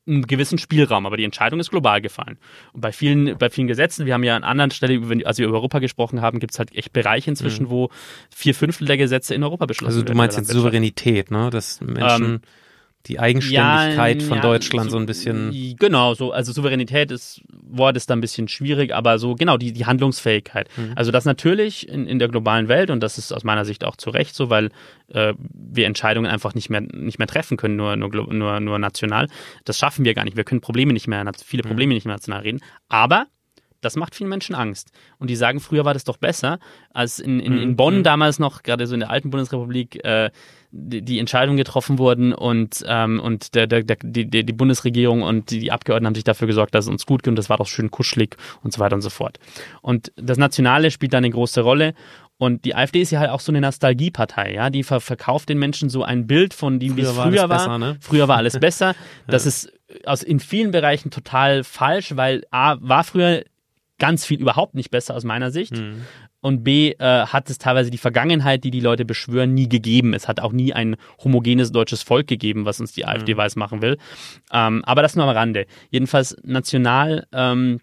[0.07, 2.39] einen gewissen Spielraum, aber die Entscheidung ist global gefallen.
[2.73, 5.57] Und bei vielen, bei vielen Gesetzen, wir haben ja an anderen Stellen, als wir über
[5.57, 7.69] Europa gesprochen haben, gibt es halt echt Bereiche inzwischen, mhm.
[7.69, 7.89] wo
[8.35, 10.07] vier Fünftel der Gesetze in Europa beschlossen werden.
[10.07, 11.49] Also du meinst jetzt Souveränität, ne?
[11.51, 12.41] Dass Menschen ähm,
[13.07, 15.75] die Eigenständigkeit ja, von ja, Deutschland so, so, ein bisschen.
[15.79, 19.71] Genau, so, also Souveränität ist, Wort ist da ein bisschen schwierig, aber so, genau, die,
[19.73, 20.69] die Handlungsfähigkeit.
[20.77, 20.93] Mhm.
[20.95, 23.95] Also das natürlich in, in der globalen Welt, und das ist aus meiner Sicht auch
[23.95, 24.69] zu Recht so, weil
[25.09, 29.27] äh, wir Entscheidungen einfach nicht mehr, nicht mehr treffen können, nur, nur, nur, nur national.
[29.65, 30.37] Das schaffen wir gar nicht.
[30.37, 31.67] Wir können Probleme nicht mehr, viele mhm.
[31.67, 31.95] Probleme mhm.
[31.95, 32.59] nicht mehr national reden.
[32.89, 33.25] Aber
[33.81, 34.91] das macht vielen Menschen Angst.
[35.17, 36.59] Und die sagen, früher war das doch besser,
[36.93, 37.75] als in, in, in mhm.
[37.75, 38.03] Bonn mhm.
[38.03, 40.29] damals noch, gerade so in der alten Bundesrepublik, äh,
[40.71, 45.51] die, die Entscheidungen getroffen wurden und, ähm, und der, der, der, die, die Bundesregierung und
[45.51, 47.67] die Abgeordneten haben sich dafür gesorgt, dass es uns gut geht und das war doch
[47.67, 49.39] schön kuschelig und so weiter und so fort.
[49.81, 51.93] Und das Nationale spielt da eine große Rolle
[52.41, 54.71] und die AfD ist ja halt auch so eine Nostalgiepartei, ja.
[54.71, 57.59] Die ver verkauft den Menschen so ein Bild von dem, wie es früher war.
[57.59, 57.97] Besser, ne?
[57.99, 58.95] Früher war alles besser.
[59.27, 59.49] Das ja.
[59.49, 59.73] ist
[60.05, 63.43] aus in vielen Bereichen total falsch, weil A, war früher
[63.99, 65.77] ganz viel überhaupt nicht besser aus meiner Sicht.
[65.77, 66.01] Mhm.
[66.41, 70.13] Und B, äh, hat es teilweise die Vergangenheit, die die Leute beschwören, nie gegeben.
[70.13, 73.37] Es hat auch nie ein homogenes deutsches Volk gegeben, was uns die AfD mhm.
[73.37, 73.97] weiß machen will.
[74.51, 75.67] Ähm, aber das nur am Rande.
[75.91, 77.79] Jedenfalls national ähm,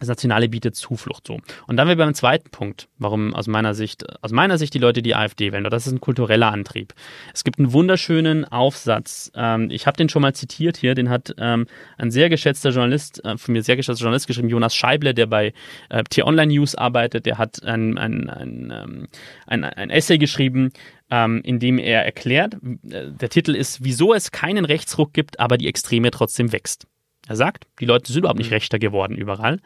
[0.00, 1.38] das Nationale bietet Zuflucht so.
[1.66, 5.02] Und dann wir beim zweiten Punkt, warum aus meiner Sicht, aus meiner Sicht die Leute
[5.02, 5.64] die AfD wählen.
[5.70, 6.94] Das ist ein kultureller Antrieb.
[7.32, 9.30] Es gibt einen wunderschönen Aufsatz.
[9.34, 10.94] Ähm, ich habe den schon mal zitiert hier.
[10.94, 14.74] Den hat ähm, ein sehr geschätzter Journalist, äh, von mir sehr geschätzter Journalist geschrieben, Jonas
[14.74, 15.52] Scheible, der bei
[15.90, 17.24] äh, T-Online News arbeitet.
[17.26, 19.08] Der hat ein, ein, ein, ähm,
[19.46, 20.72] ein, ein Essay geschrieben,
[21.10, 25.56] ähm, in dem er erklärt, äh, der Titel ist, wieso es keinen Rechtsruck gibt, aber
[25.56, 26.86] die Extreme trotzdem wächst.
[27.26, 28.54] Er sagt, die Leute sind überhaupt nicht mhm.
[28.54, 29.60] rechter geworden überall.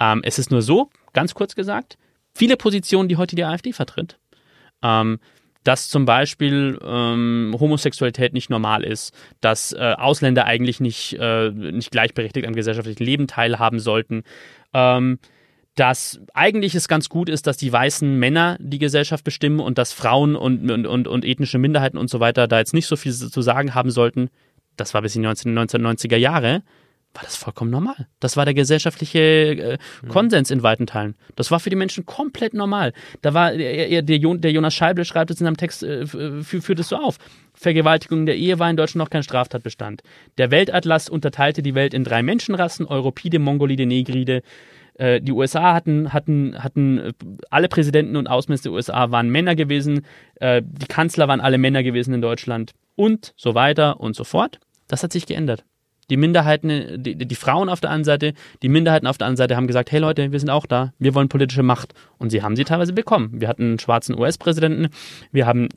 [0.00, 1.98] Ähm, es ist nur so, ganz kurz gesagt,
[2.34, 4.18] viele Positionen, die heute die AfD vertritt.
[4.82, 5.18] Ähm,
[5.66, 11.90] dass zum Beispiel ähm, Homosexualität nicht normal ist, dass äh, Ausländer eigentlich nicht, äh, nicht
[11.90, 14.22] gleichberechtigt am gesellschaftlichen Leben teilhaben sollten,
[14.72, 15.18] ähm,
[15.74, 19.92] dass eigentlich es ganz gut ist, dass die weißen Männer die Gesellschaft bestimmen und dass
[19.92, 23.12] Frauen und, und, und, und ethnische Minderheiten und so weiter da jetzt nicht so viel
[23.12, 24.30] zu sagen haben sollten.
[24.76, 26.62] Das war bis in die 1990er Jahre
[27.16, 28.06] war das vollkommen normal.
[28.20, 30.08] Das war der gesellschaftliche äh, mhm.
[30.08, 31.16] Konsens in weiten Teilen.
[31.34, 32.92] Das war für die Menschen komplett normal.
[33.22, 36.88] Da war der, der, der Jonas Scheible schreibt es in einem Text, äh, führt es
[36.88, 37.16] so auf.
[37.54, 40.02] Vergewaltigung der Ehe war in Deutschland noch kein Straftatbestand.
[40.36, 44.42] Der Weltatlas unterteilte die Welt in drei Menschenrassen: Europide, Mongolide, Negride.
[44.98, 47.12] Äh, die USA hatten, hatten, hatten, äh,
[47.50, 50.04] alle Präsidenten und Außenminister der USA waren Männer gewesen.
[50.36, 54.60] Äh, die Kanzler waren alle Männer gewesen in Deutschland und so weiter und so fort.
[54.88, 55.64] Das hat sich geändert.
[56.10, 59.56] Die Minderheiten, die, die Frauen auf der einen Seite, die Minderheiten auf der anderen Seite
[59.56, 61.94] haben gesagt, hey Leute, wir sind auch da, wir wollen politische Macht.
[62.18, 63.40] Und sie haben sie teilweise bekommen.
[63.40, 64.88] Wir hatten einen schwarzen US-Präsidenten,
[65.32, 65.68] wir haben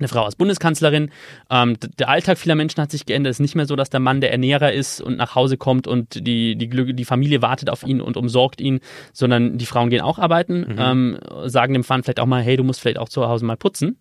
[0.00, 1.10] eine Frau als Bundeskanzlerin.
[1.50, 3.32] Ähm, der Alltag vieler Menschen hat sich geändert.
[3.32, 5.86] Es ist nicht mehr so, dass der Mann der Ernährer ist und nach Hause kommt
[5.86, 8.80] und die, die, die Familie wartet auf ihn und umsorgt ihn,
[9.12, 10.76] sondern die Frauen gehen auch arbeiten, mhm.
[10.78, 13.56] ähm, sagen dem Mann vielleicht auch mal, hey, du musst vielleicht auch zu Hause mal
[13.56, 13.98] putzen.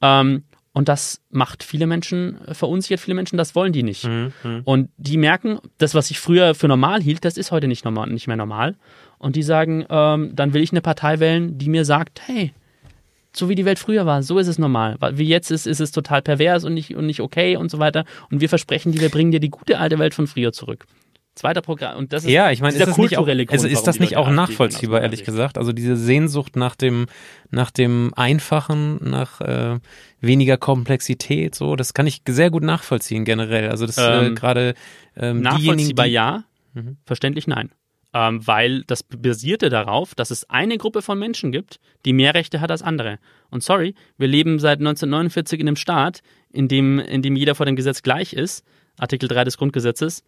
[0.00, 0.44] Ähm,
[0.78, 4.04] und das macht viele Menschen, äh, verunsichert viele Menschen, das wollen die nicht.
[4.04, 4.60] Mhm, mhm.
[4.62, 8.08] Und die merken, das, was ich früher für normal hielt, das ist heute nicht, normal,
[8.10, 8.76] nicht mehr normal.
[9.18, 12.52] Und die sagen, ähm, dann will ich eine Partei wählen, die mir sagt, hey,
[13.32, 14.96] so wie die Welt früher war, so ist es normal.
[15.14, 18.04] Wie jetzt ist, ist es total pervers und nicht, und nicht okay und so weiter.
[18.30, 20.86] Und wir versprechen dir, wir bringen dir die gute alte Welt von früher zurück.
[21.38, 21.96] Zweiter Programm.
[21.96, 24.28] Und das ist ja, ich meine, ist das nicht auch, also ist das nicht auch
[24.28, 25.56] nachvollziehbar, ehrlich gesagt?
[25.56, 27.06] Also diese Sehnsucht nach dem,
[27.52, 29.78] nach dem Einfachen, nach äh,
[30.20, 33.70] weniger Komplexität, so, das kann ich sehr gut nachvollziehen generell.
[33.70, 34.74] Also das äh, ähm, äh, gerade
[35.16, 36.96] ähm, nachvollziehbar die, ja, mhm.
[37.04, 37.70] verständlich nein.
[38.12, 42.60] Ähm, weil das basierte darauf, dass es eine Gruppe von Menschen gibt, die mehr Rechte
[42.60, 43.20] hat als andere.
[43.50, 47.66] Und sorry, wir leben seit 1949 in einem Staat, in dem, in dem jeder vor
[47.66, 48.64] dem Gesetz gleich ist.
[48.98, 50.24] Artikel 3 des Grundgesetzes.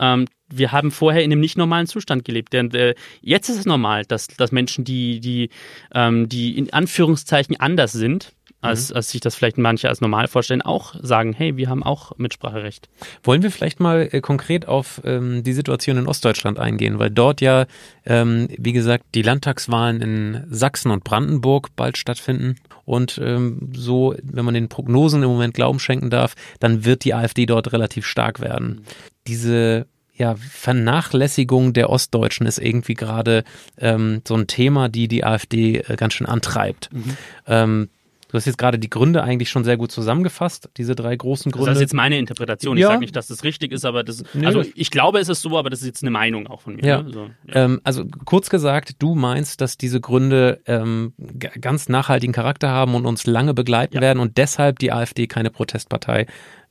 [0.00, 2.52] Ähm, wir haben vorher in einem nicht normalen Zustand gelebt.
[2.52, 5.50] Denn äh, jetzt ist es normal, dass, dass Menschen, die, die,
[5.94, 8.96] ähm, die in Anführungszeichen anders sind, als, mhm.
[8.96, 12.88] als sich das vielleicht manche als normal vorstellen, auch sagen, hey, wir haben auch Mitspracherecht.
[13.22, 17.40] Wollen wir vielleicht mal äh, konkret auf ähm, die Situation in Ostdeutschland eingehen, weil dort
[17.40, 17.66] ja,
[18.06, 22.56] ähm, wie gesagt, die Landtagswahlen in Sachsen und Brandenburg bald stattfinden.
[22.84, 27.14] Und ähm, so, wenn man den Prognosen im Moment Glauben schenken darf, dann wird die
[27.14, 28.68] AfD dort relativ stark werden.
[28.68, 28.82] Mhm.
[29.26, 33.44] Diese ja, Vernachlässigung der Ostdeutschen ist irgendwie gerade
[33.78, 36.90] ähm, so ein Thema, die die AfD äh, ganz schön antreibt.
[36.92, 37.16] Mhm.
[37.46, 37.88] Ähm,
[38.32, 41.68] Du hast jetzt gerade die Gründe eigentlich schon sehr gut zusammengefasst, diese drei großen Gründe.
[41.68, 42.78] Das ist jetzt meine Interpretation.
[42.78, 42.86] Ja.
[42.86, 44.46] Ich sage nicht, dass das richtig ist, aber das, nee.
[44.46, 46.82] also ich glaube, es ist so, aber das ist jetzt eine Meinung auch von mir.
[46.82, 47.02] Ja.
[47.02, 47.10] Ne?
[47.10, 47.54] So, ja.
[47.54, 51.12] Ähm, also kurz gesagt, du meinst, dass diese Gründe ähm,
[51.60, 54.00] ganz nachhaltigen Charakter haben und uns lange begleiten ja.
[54.00, 56.26] werden und deshalb die AfD keine Protestpartei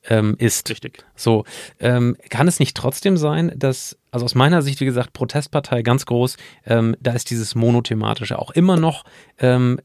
[0.09, 0.67] ähm, ist.
[0.67, 1.05] Richtig.
[1.15, 1.45] So,
[1.79, 6.07] ähm, kann es nicht trotzdem sein, dass, also aus meiner Sicht, wie gesagt, Protestpartei ganz
[6.07, 9.03] groß, ähm, da ist dieses Monothematische auch immer noch
[9.37, 9.79] ähm,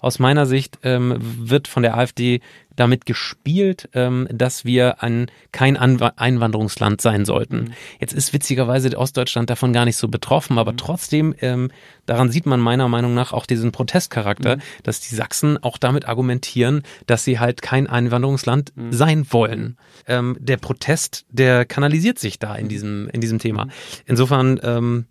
[0.00, 2.40] aus meiner Sicht ähm, wird von der AfD
[2.76, 7.56] damit gespielt, ähm, dass wir ein, kein Anw Einwanderungsland sein sollten.
[7.56, 7.72] Mhm.
[7.98, 10.76] Jetzt ist witzigerweise Ostdeutschland davon gar nicht so betroffen, aber mhm.
[10.76, 11.70] trotzdem, ähm,
[12.04, 14.60] daran sieht man meiner Meinung nach auch diesen Protestcharakter, mhm.
[14.82, 18.92] dass die Sachsen auch damit argumentieren, dass sie halt kein Einwanderungsland mhm.
[18.92, 19.78] sein wollen.
[20.06, 22.68] Ähm, der Protest, der kanalisiert sich da in mhm.
[22.68, 23.68] diesem, in diesem Thema.
[24.04, 25.06] Insofern, ähm,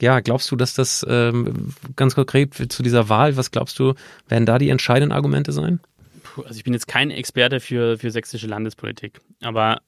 [0.00, 3.94] ja, glaubst du, dass das ähm, ganz konkret zu dieser Wahl, was glaubst du,
[4.28, 5.80] werden da die entscheidenden Argumente sein?
[6.22, 9.80] Puh, also ich bin jetzt kein Experte für, für sächsische Landespolitik, aber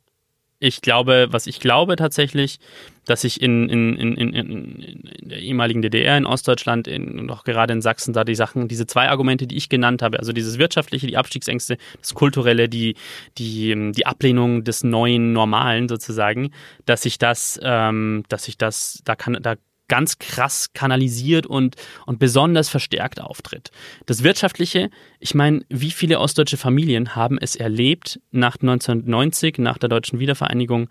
[0.62, 2.58] ich glaube, was ich glaube tatsächlich,
[3.06, 7.44] dass sich in, in, in, in, in der ehemaligen DDR, in Ostdeutschland in, und auch
[7.44, 10.58] gerade in Sachsen da die Sachen, diese zwei Argumente, die ich genannt habe, also dieses
[10.58, 12.94] wirtschaftliche, die Abstiegsängste, das kulturelle, die,
[13.38, 16.50] die, die Ablehnung des neuen Normalen sozusagen,
[16.84, 19.54] dass sich das, ähm, dass sich das, da kann, da
[19.90, 21.76] ganz krass kanalisiert und,
[22.07, 23.72] und besonders verstärkt auftritt.
[24.07, 29.88] Das Wirtschaftliche, ich meine, wie viele ostdeutsche Familien haben es erlebt nach 1990, nach der
[29.88, 30.88] deutschen Wiedervereinigung,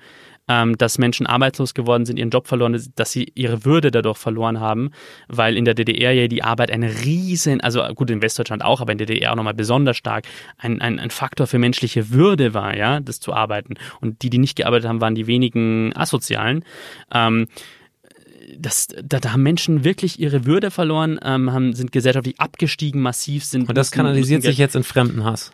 [0.49, 4.59] ähm, dass Menschen arbeitslos geworden sind, ihren Job verloren, dass sie ihre Würde dadurch verloren
[4.59, 4.91] haben,
[5.29, 8.91] weil in der DDR ja die Arbeit eine riesen, also gut in Westdeutschland auch, aber
[8.91, 10.25] in der DDR auch nochmal besonders stark,
[10.57, 13.75] ein, ein, ein Faktor für menschliche Würde war, ja, das zu arbeiten.
[14.01, 16.65] Und die, die nicht gearbeitet haben, waren die wenigen Asozialen.
[17.13, 17.47] Ähm,
[18.57, 23.43] das, da, da haben Menschen wirklich ihre Würde verloren, ähm, haben, sind gesellschaftlich abgestiegen, massiv
[23.45, 23.69] sind.
[23.69, 25.51] Und das kanalisiert sich jetzt in Fremdenhass.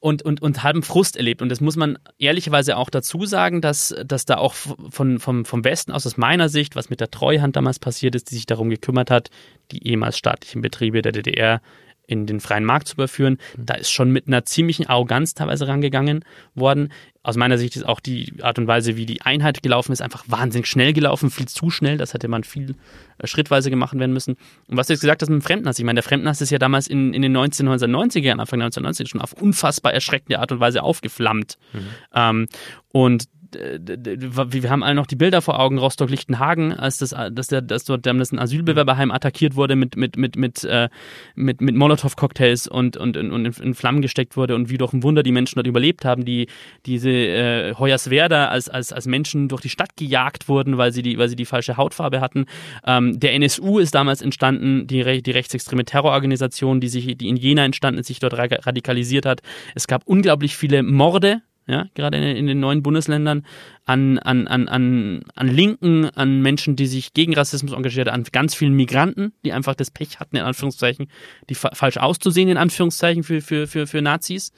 [0.00, 1.42] und, und, und halben Frust erlebt.
[1.42, 5.64] Und das muss man ehrlicherweise auch dazu sagen, dass, dass da auch von, vom, vom
[5.64, 8.70] Westen aus, aus meiner Sicht, was mit der Treuhand damals passiert ist, die sich darum
[8.70, 9.30] gekümmert hat,
[9.72, 11.60] die ehemals staatlichen Betriebe der DDR
[12.08, 13.38] in den freien Markt zu überführen.
[13.56, 16.90] Da ist schon mit einer ziemlichen Arroganz teilweise rangegangen worden.
[17.22, 20.24] Aus meiner Sicht ist auch die Art und Weise, wie die Einheit gelaufen ist, einfach
[20.26, 21.98] wahnsinnig schnell gelaufen, viel zu schnell.
[21.98, 22.74] Das hätte man viel
[23.18, 24.36] äh, schrittweise gemacht werden müssen.
[24.66, 26.58] Und was du jetzt gesagt hast mit dem Fremdenhass, ich meine, der Fremdenhass ist ja
[26.58, 30.82] damals in, in den 1990er Jahren, Anfang 1990 schon auf unfassbar erschreckende Art und Weise
[30.82, 31.58] aufgeflammt.
[31.74, 31.78] Mhm.
[32.14, 32.48] Ähm,
[32.90, 37.84] und wir haben alle noch die Bilder vor Augen, Rostock-Lichtenhagen, als das, dass, der, dass
[37.84, 40.88] dort damals ein Asylbewerberheim attackiert wurde mit, mit, mit, mit, äh,
[41.34, 45.22] mit, mit Molotow-Cocktails und, und, und in, Flammen gesteckt wurde und wie durch ein Wunder
[45.22, 46.48] die Menschen dort überlebt haben, die
[46.86, 51.18] diese äh, Hoyerswerda als, als, als Menschen durch die Stadt gejagt wurden, weil sie die,
[51.18, 52.46] weil sie die falsche Hautfarbe hatten.
[52.86, 57.64] Ähm, der NSU ist damals entstanden, die, die rechtsextreme Terrororganisation, die sich, die in Jena
[57.64, 59.40] entstanden ist, sich dort radikalisiert hat.
[59.74, 63.44] Es gab unglaublich viele Morde ja, gerade in, in, den neuen Bundesländern,
[63.84, 68.54] an, an, an, an, an Linken, an Menschen, die sich gegen Rassismus engagiert, an ganz
[68.54, 71.08] vielen Migranten, die einfach das Pech hatten, in Anführungszeichen,
[71.50, 74.52] die fa falsch auszusehen, in Anführungszeichen, für, für, für, für Nazis.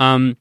[0.00, 0.36] Ähm,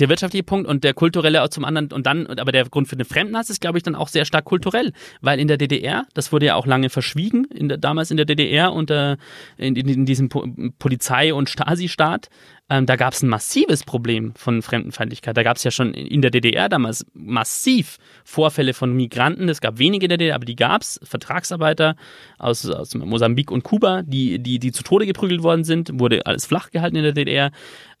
[0.00, 3.06] der wirtschaftliche Punkt und der kulturelle zum anderen und dann, aber der Grund für den
[3.06, 6.46] Fremdenhass ist, glaube ich, dann auch sehr stark kulturell, weil in der DDR, das wurde
[6.46, 9.16] ja auch lange verschwiegen, in der, damals in der DDR unter
[9.56, 10.46] in, in, in diesem po
[10.78, 12.28] Polizei- und Stasi-Staat,
[12.68, 15.36] ähm, da gab es ein massives Problem von Fremdenfeindlichkeit.
[15.36, 19.48] Da gab es ja schon in der DDR damals massiv Vorfälle von Migranten.
[19.48, 20.98] Es gab wenige in der DDR, aber die gab es.
[21.04, 21.94] Vertragsarbeiter
[22.38, 26.46] aus, aus Mosambik und Kuba, die, die, die zu Tode geprügelt worden sind, wurde alles
[26.46, 27.52] flach gehalten in der DDR.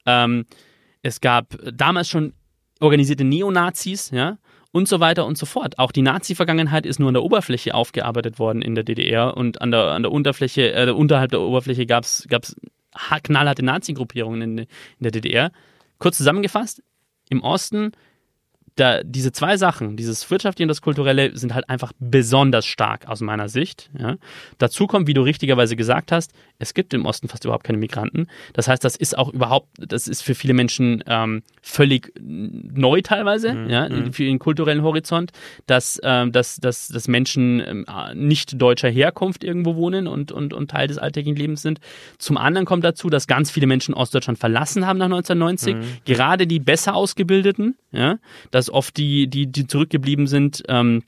[0.04, 0.46] Ähm,
[1.06, 2.34] es gab damals schon
[2.80, 4.38] organisierte Neonazis, ja,
[4.72, 5.78] und so weiter und so fort.
[5.78, 9.70] Auch die Nazi-Vergangenheit ist nur an der Oberfläche aufgearbeitet worden in der DDR und an
[9.70, 12.26] der, an der Unterfläche, äh, unterhalb der Oberfläche gab es
[13.22, 14.66] knallharte Nazi-Gruppierungen in, in
[15.00, 15.50] der DDR.
[15.98, 16.82] Kurz zusammengefasst,
[17.30, 17.92] im Osten
[18.76, 23.20] da, diese zwei Sachen, dieses Wirtschaftliche und das Kulturelle, sind halt einfach besonders stark aus
[23.22, 23.90] meiner Sicht.
[23.98, 24.16] Ja.
[24.58, 28.28] Dazu kommt, wie du richtigerweise gesagt hast, es gibt im Osten fast überhaupt keine Migranten.
[28.52, 33.54] Das heißt, das ist auch überhaupt, das ist für viele Menschen ähm, völlig neu teilweise,
[33.54, 33.70] mhm.
[33.70, 34.12] ja, mhm.
[34.12, 35.32] für den kulturellen Horizont,
[35.66, 40.70] dass, ähm, dass, dass, dass Menschen ähm, nicht deutscher Herkunft irgendwo wohnen und, und, und
[40.70, 41.80] Teil des alltäglichen Lebens sind.
[42.18, 45.80] Zum anderen kommt dazu, dass ganz viele Menschen Ostdeutschland verlassen haben nach 1990, mhm.
[46.04, 48.18] gerade die besser ausgebildeten, ja,
[48.50, 51.02] dass dass oft die, die, die zurückgeblieben sind, ähm,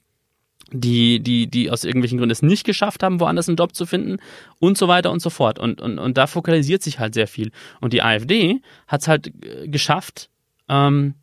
[0.71, 4.17] die, die, die aus irgendwelchen Gründen es nicht geschafft haben, woanders einen Job zu finden
[4.59, 5.57] und so weiter und so fort.
[5.57, 7.51] Und, und, und da fokalisiert sich halt sehr viel.
[7.81, 10.29] Und die AfD hat es halt äh, geschafft,
[10.67, 11.15] ähm,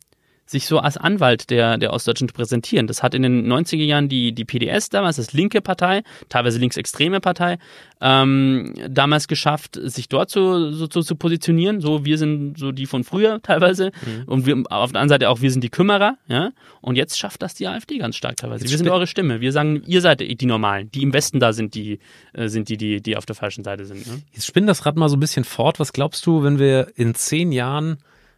[0.49, 2.87] sich so als Anwalt der, der Ostdeutschen zu präsentieren.
[2.87, 7.19] Das hat in den 90er Jahren die, die PDS damals, das linke Partei, teilweise linksextreme
[7.19, 7.57] Partei,
[7.99, 11.81] ähm, damals geschafft, sich dort so, so, so, zu positionieren.
[11.81, 13.91] So, wir sind so die von früher teilweise.
[14.05, 14.23] Mhm.
[14.25, 16.17] Und wir, auf der anderen Seite auch, wir sind die Kümmerer.
[16.27, 16.51] Ja?
[16.81, 18.63] Und jetzt schafft das die AfD ganz stark teilweise.
[18.63, 19.41] Jetzt wir sind eure Stimme.
[19.41, 20.89] Wir sagen, ihr seid die Normalen.
[20.91, 21.99] Die im Westen da sind, die,
[22.33, 24.07] äh, sind die, die, die auf der falschen Seite sind.
[24.07, 24.21] Ne?
[24.31, 25.79] Jetzt spinn das Rad mal so ein bisschen fort.
[25.79, 27.97] Was glaubst du, wenn wir in zehn Jahren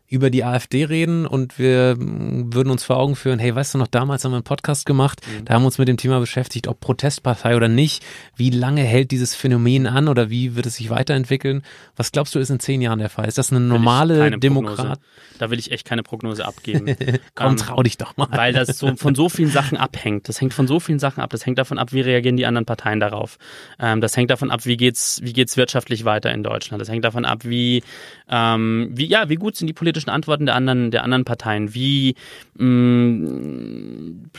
[0.10, 3.88] über die AfD reden und wir würden uns vor Augen führen, hey, weißt du noch,
[3.88, 5.46] damals haben wir einen Podcast gemacht, mhm.
[5.46, 8.04] da haben wir uns mit dem Thema beschäftigt, ob Protestpartei oder nicht,
[8.36, 11.62] wie lange hält dieses Phänomen an oder wie wird es sich weiterentwickeln?
[11.96, 13.28] Was glaubst du, ist in zehn Jahren der Fall?
[13.28, 15.00] Ist das eine normale Demokrat?
[15.38, 16.88] Da will ich echt keine Prognose abgeben.
[17.36, 18.28] Komm, ähm, trau dich doch mal.
[18.32, 20.28] Weil das so von so vielen Sachen abhängt.
[20.28, 21.30] Das hängt von so vielen Sachen ab.
[21.30, 23.38] Das hängt davon ab, wie reagieren die anderen Parteien darauf.
[23.80, 26.82] Ähm, das hängt davon ab, wie geht's, wie geht's wirtschaftlich weiter in Deutschland.
[26.82, 27.84] Das hängt davon ab, wie,
[28.28, 31.74] ähm, wie, ja, wie gut sind die politischen politischen Antworten der anderen, der anderen Parteien?
[31.74, 32.16] Wie,
[32.58, 34.32] mh, mm,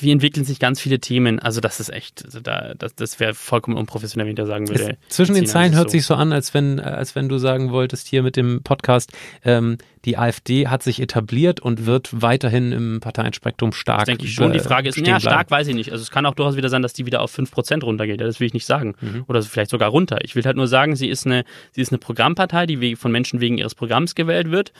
[0.00, 1.38] wie entwickeln sich ganz viele Themen?
[1.38, 4.68] Also das ist echt, also da, das, das wäre vollkommen unprofessionell, wenn ich da sagen
[4.68, 4.96] würde.
[5.08, 5.92] Es, zwischen den Zeilen hört so.
[5.92, 9.12] sich so an, als wenn, als wenn du sagen wolltest hier mit dem Podcast,
[9.44, 14.00] ähm, die AfD hat sich etabliert und wird weiterhin im Parteienspektrum stark.
[14.00, 14.52] Das denke ich schon.
[14.52, 15.92] Die Frage ist, ja, stark weiß ich nicht.
[15.92, 18.20] Also es kann auch durchaus wieder sein, dass die wieder auf 5% runtergeht.
[18.20, 18.94] Das will ich nicht sagen.
[19.00, 19.24] Mhm.
[19.28, 20.18] Oder vielleicht sogar runter.
[20.22, 23.40] Ich will halt nur sagen, sie ist eine, sie ist eine Programmpartei, die von Menschen
[23.40, 24.72] wegen ihres Programms gewählt wird.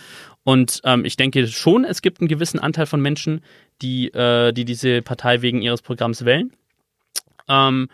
[0.45, 3.43] Und ähm, ich denke schon, es gibt einen gewissen Anteil von Menschen,
[3.81, 6.53] die, äh, die diese Partei wegen ihres Programms wählen.
[7.49, 7.89] Ähm,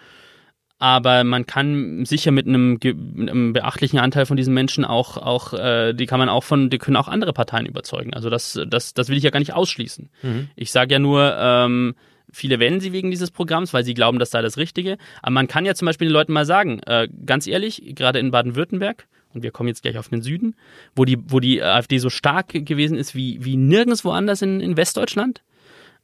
[0.80, 5.52] aber man kann sicher mit einem, mit einem, beachtlichen Anteil von diesen Menschen auch, auch
[5.52, 8.14] äh, die kann man auch von, die können auch andere Parteien überzeugen.
[8.14, 10.09] Also das, das, das will ich ja gar nicht ausschließen.
[10.22, 10.48] Mhm.
[10.55, 11.96] Ich sage ja nur, ähm,
[12.30, 14.98] viele wählen sie wegen dieses Programms, weil sie glauben, das sei das Richtige.
[15.20, 18.30] Aber man kann ja zum Beispiel den Leuten mal sagen, äh, ganz ehrlich, gerade in
[18.30, 20.55] Baden-Württemberg, und wir kommen jetzt gleich auf den Süden,
[20.95, 24.76] wo die, wo die AfD so stark gewesen ist wie, wie nirgendwo anders in, in
[24.76, 25.43] Westdeutschland.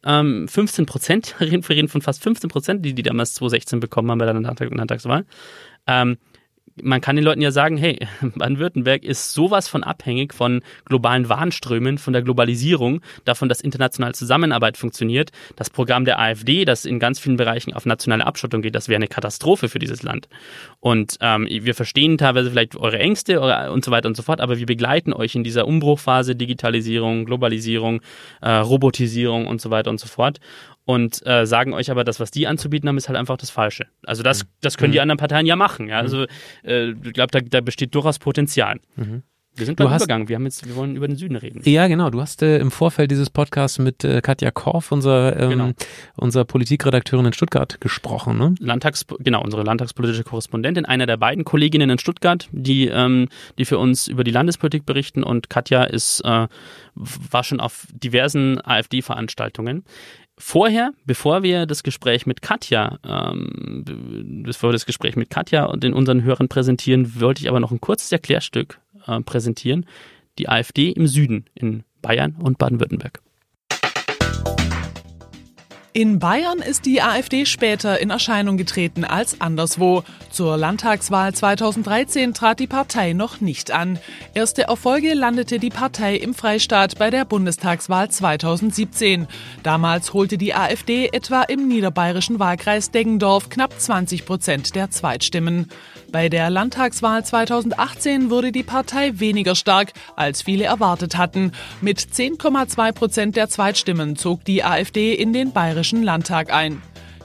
[0.04, 4.18] Ähm, 15 Prozent, wir reden von fast 15 Prozent, die die damals 2016 bekommen haben
[4.18, 5.24] bei der Landtagswahl.
[5.86, 6.18] Ähm,
[6.82, 11.98] man kann den Leuten ja sagen, hey, Baden-Württemberg ist sowas von abhängig von globalen Warenströmen,
[11.98, 15.30] von der Globalisierung, davon, dass internationale Zusammenarbeit funktioniert.
[15.56, 18.96] Das Programm der AfD, das in ganz vielen Bereichen auf nationale Abschottung geht, das wäre
[18.96, 20.28] eine Katastrophe für dieses Land.
[20.80, 24.58] Und ähm, wir verstehen teilweise vielleicht eure Ängste und so weiter und so fort, aber
[24.58, 28.00] wir begleiten euch in dieser Umbruchphase Digitalisierung, Globalisierung,
[28.40, 30.40] äh, Robotisierung und so weiter und so fort
[30.84, 33.86] und äh, sagen euch aber, das, was die anzubieten haben, ist halt einfach das Falsche.
[34.04, 34.48] Also das, mhm.
[34.60, 35.02] das können die mhm.
[35.02, 35.88] anderen Parteien ja machen.
[35.88, 35.98] Ja?
[35.98, 36.26] Also
[36.62, 38.80] äh, ich glaube, da, da besteht durchaus Potenzial.
[38.96, 39.22] Mhm.
[39.56, 40.28] Wir sind hast, Übergang.
[40.28, 41.60] Wir haben jetzt, wir wollen über den Süden reden.
[41.64, 42.10] Ja, genau.
[42.10, 45.70] Du hast äh, im Vorfeld dieses Podcasts mit äh, Katja Korf, unser, ähm, genau.
[46.16, 48.36] unserer Politikredakteurin in Stuttgart, gesprochen.
[48.36, 48.56] Ne?
[48.58, 53.78] Landtags, genau, unsere landtagspolitische Korrespondentin, einer der beiden Kolleginnen in Stuttgart, die, ähm, die für
[53.78, 55.22] uns über die Landespolitik berichten.
[55.22, 56.48] Und Katja ist, äh,
[56.96, 59.84] war schon auf diversen AfD-Veranstaltungen.
[60.36, 63.84] Vorher, bevor wir das Gespräch mit Katja, ähm,
[64.44, 67.70] bevor wir das Gespräch mit Katja und den unseren Hörern präsentieren, wollte ich aber noch
[67.70, 69.86] ein kurzes Erklärstück äh, präsentieren.
[70.38, 73.22] Die AfD im Süden in Bayern und Baden-Württemberg.
[75.96, 80.02] In Bayern ist die AfD später in Erscheinung getreten als anderswo.
[80.28, 84.00] Zur Landtagswahl 2013 trat die Partei noch nicht an.
[84.34, 89.28] Erste Erfolge landete die Partei im Freistaat bei der Bundestagswahl 2017.
[89.62, 95.68] Damals holte die AfD etwa im niederbayerischen Wahlkreis Deggendorf knapp 20 Prozent der Zweitstimmen.
[96.10, 101.52] Bei der Landtagswahl 2018 wurde die Partei weniger stark, als viele erwartet hatten.
[101.80, 106.82] Mit 10,2 Prozent der Zweitstimmen zog die AfD in den Bayerischen Landtag ein.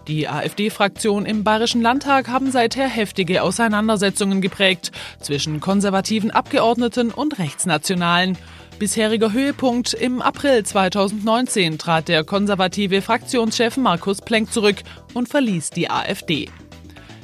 [0.07, 4.91] Die AfD-Fraktion im Bayerischen Landtag haben seither heftige Auseinandersetzungen geprägt
[5.21, 8.37] zwischen konservativen Abgeordneten und Rechtsnationalen.
[8.79, 14.77] Bisheriger Höhepunkt im April 2019 trat der konservative Fraktionschef Markus Plenk zurück
[15.13, 16.49] und verließ die AfD.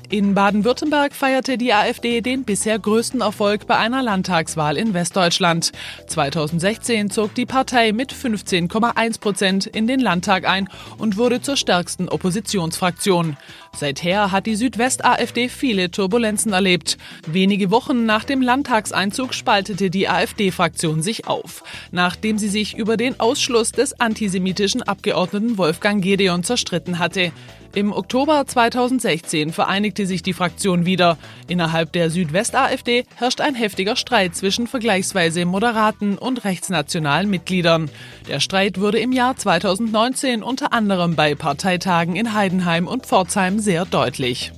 [0.10, 5.72] In Baden-Württemberg feierte die AfD den bisher größten Erfolg bei einer Landtagswahl in Westdeutschland.
[6.08, 12.08] 2016 zog die Partei mit 15,1 Prozent in den Landtag ein und wurde zur stärksten
[12.08, 13.36] Oppositionsfraktion.
[13.76, 16.97] Seither hat die Südwest-AfD viele Turbulenzen erlebt.
[17.26, 23.20] Wenige Wochen nach dem Landtagseinzug spaltete die AfD-Fraktion sich auf, nachdem sie sich über den
[23.20, 27.32] Ausschluss des antisemitischen Abgeordneten Wolfgang Gedeon zerstritten hatte.
[27.76, 31.18] Im Oktober 2016 vereinigte sich die Fraktion wieder.
[31.48, 37.89] Innerhalb der Südwest-AfD herrscht ein heftiger Streit zwischen vergleichsweise moderaten und rechtsnationalen Mitgliedern.
[38.28, 43.86] Der Streit wurde im Jahr 2019 unter anderem bei Parteitagen in Heidenheim und Pforzheim sehr
[43.86, 44.52] deutlich.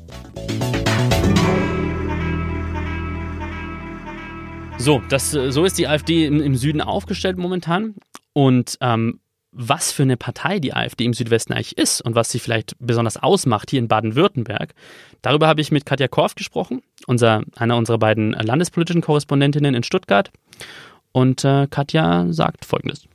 [4.79, 7.93] So, das, so ist die AfD im, im Süden aufgestellt momentan.
[8.33, 9.19] Und ähm,
[9.51, 13.17] was für eine Partei die AfD im Südwesten eigentlich ist und was sie vielleicht besonders
[13.17, 14.75] ausmacht hier in Baden-Württemberg.
[15.21, 20.31] Darüber habe ich mit Katja Korf gesprochen, unser, einer unserer beiden landespolitischen Korrespondentinnen in Stuttgart.
[21.11, 23.07] Und äh, Katja sagt Folgendes.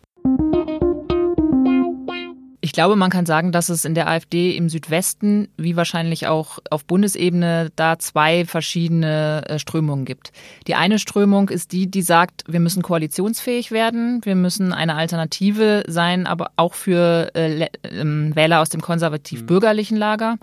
[2.64, 6.60] Ich glaube, man kann sagen, dass es in der AfD im Südwesten, wie wahrscheinlich auch
[6.70, 10.30] auf Bundesebene, da zwei verschiedene äh, Strömungen gibt.
[10.68, 15.82] Die eine Strömung ist die, die sagt, wir müssen koalitionsfähig werden, wir müssen eine Alternative
[15.88, 20.38] sein, aber auch für äh, ähm, Wähler aus dem konservativ-bürgerlichen Lager.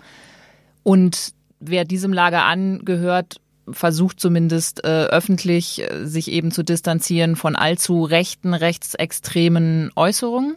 [0.82, 3.40] Und wer diesem Lager angehört,
[3.70, 10.56] versucht zumindest äh, öffentlich, äh, sich eben zu distanzieren von allzu rechten, rechtsextremen Äußerungen.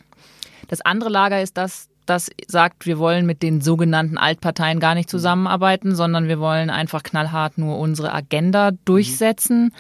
[0.68, 5.10] Das andere Lager ist das, das sagt, wir wollen mit den sogenannten Altparteien gar nicht
[5.10, 9.74] zusammenarbeiten, sondern wir wollen einfach knallhart nur unsere Agenda durchsetzen.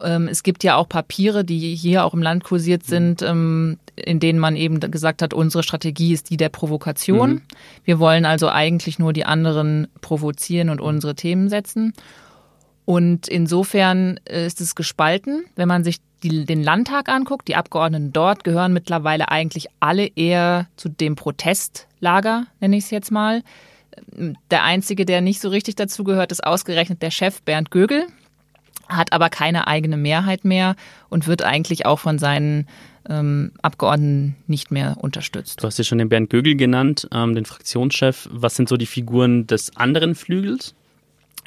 [0.00, 0.28] Mhm.
[0.28, 2.88] Es gibt ja auch Papiere, die hier auch im Land kursiert mhm.
[2.88, 7.30] sind, ähm, in denen man eben gesagt hat, unsere Strategie ist die der Provokation.
[7.30, 7.42] Mhm.
[7.84, 11.92] Wir wollen also eigentlich nur die anderen provozieren und unsere Themen setzen.
[12.84, 15.44] Und insofern ist es gespalten.
[15.56, 20.68] Wenn man sich die, den Landtag anguckt, die Abgeordneten dort gehören mittlerweile eigentlich alle eher
[20.76, 23.42] zu dem Protestlager, nenne ich es jetzt mal.
[24.50, 28.06] Der einzige, der nicht so richtig dazu gehört, ist ausgerechnet der Chef Bernd Gögel,
[28.88, 30.76] hat aber keine eigene Mehrheit mehr
[31.08, 32.68] und wird eigentlich auch von seinen
[33.08, 35.62] ähm, Abgeordneten nicht mehr unterstützt.
[35.62, 38.28] Du hast ja schon den Bernd Gögel genannt, ähm, den Fraktionschef.
[38.30, 40.74] Was sind so die Figuren des anderen Flügels?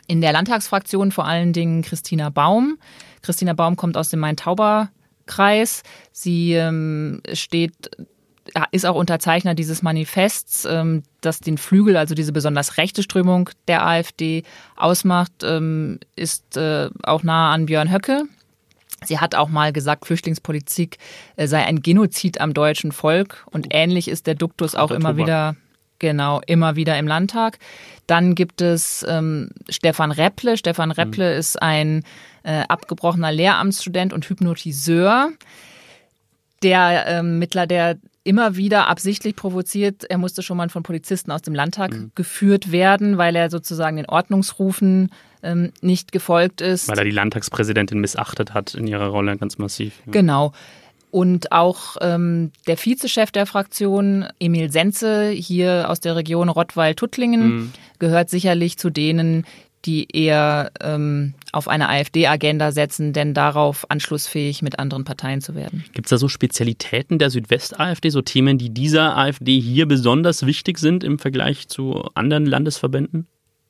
[0.07, 2.77] In der Landtagsfraktion vor allen Dingen Christina Baum.
[3.21, 5.83] Christina Baum kommt aus dem Main-Tauber-Kreis.
[6.11, 7.91] Sie ähm, steht
[8.71, 13.85] ist auch Unterzeichner dieses Manifests, ähm, das den Flügel, also diese besonders rechte Strömung der
[13.85, 14.43] AfD
[14.75, 18.23] ausmacht, ähm, ist äh, auch nah an Björn Höcke.
[19.05, 20.97] Sie hat auch mal gesagt, Flüchtlingspolitik
[21.35, 25.55] äh, sei ein Genozid am deutschen Volk und ähnlich ist der Duktus auch immer wieder
[25.99, 27.59] Genau, immer wieder im Landtag.
[28.07, 30.57] Dann gibt es ähm, Stefan Repple.
[30.57, 31.39] Stefan Repple mhm.
[31.39, 32.03] ist ein
[32.43, 35.31] äh, abgebrochener Lehramtsstudent und Hypnotiseur,
[36.63, 40.03] der ähm, Mittler, der immer wieder absichtlich provoziert.
[40.09, 42.11] Er musste schon mal von Polizisten aus dem Landtag mhm.
[42.15, 45.11] geführt werden, weil er sozusagen den Ordnungsrufen
[45.41, 46.87] ähm, nicht gefolgt ist.
[46.87, 49.93] Weil er die Landtagspräsidentin missachtet hat in ihrer Rolle ganz massiv.
[50.05, 50.11] Ja.
[50.11, 50.53] Genau.
[51.11, 57.71] Und auch ähm, der Vizechef der Fraktion, Emil Senze, hier aus der Region Rottweil-Tuttlingen, mhm.
[57.97, 59.45] gehört sicherlich zu denen,
[59.85, 65.83] die eher ähm, auf eine AfD-Agenda setzen, denn darauf anschlussfähig mit anderen Parteien zu werden.
[65.93, 70.77] Gibt es da so Spezialitäten der Südwest-AfD, so Themen, die dieser AfD hier besonders wichtig
[70.77, 73.27] sind im Vergleich zu anderen Landesverbänden?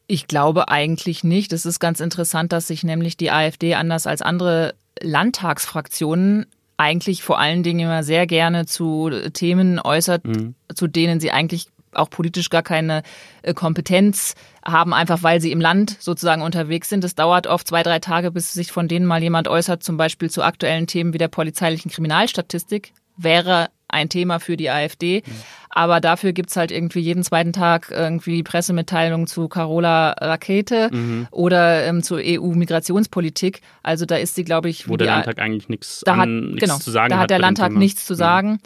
[0.08, 1.54] Ich glaube eigentlich nicht.
[1.54, 7.40] Es ist ganz interessant, dass sich nämlich die AfD anders als andere Landtagsfraktionen eigentlich vor
[7.40, 10.56] allen Dingen immer sehr gerne zu Themen äußert, mhm.
[10.74, 13.04] zu denen sie eigentlich auch politisch gar keine
[13.42, 14.36] äh, Kompetenz
[14.66, 17.04] haben, einfach weil sie im Land sozusagen unterwegs sind.
[17.04, 20.30] Es dauert oft zwei, drei Tage, bis sich von denen mal jemand äußert, zum Beispiel
[20.30, 22.94] zu aktuellen Themen wie der polizeilichen Kriminalstatistik.
[23.18, 25.24] Wäre ein Thema für die AfD.
[25.70, 31.28] Aber dafür gibt's halt irgendwie jeden zweiten Tag irgendwie Pressemitteilungen zu Carola Rakete mhm.
[31.32, 33.62] oder ähm, zur EU-Migrationspolitik.
[33.84, 36.92] Also da ist sie, glaube ich, wo der Landtag eigentlich nichts da hat, genau, zu
[36.92, 37.20] sagen da hat.
[37.20, 38.52] Da hat der Landtag nichts zu sagen.
[38.52, 38.60] Mhm.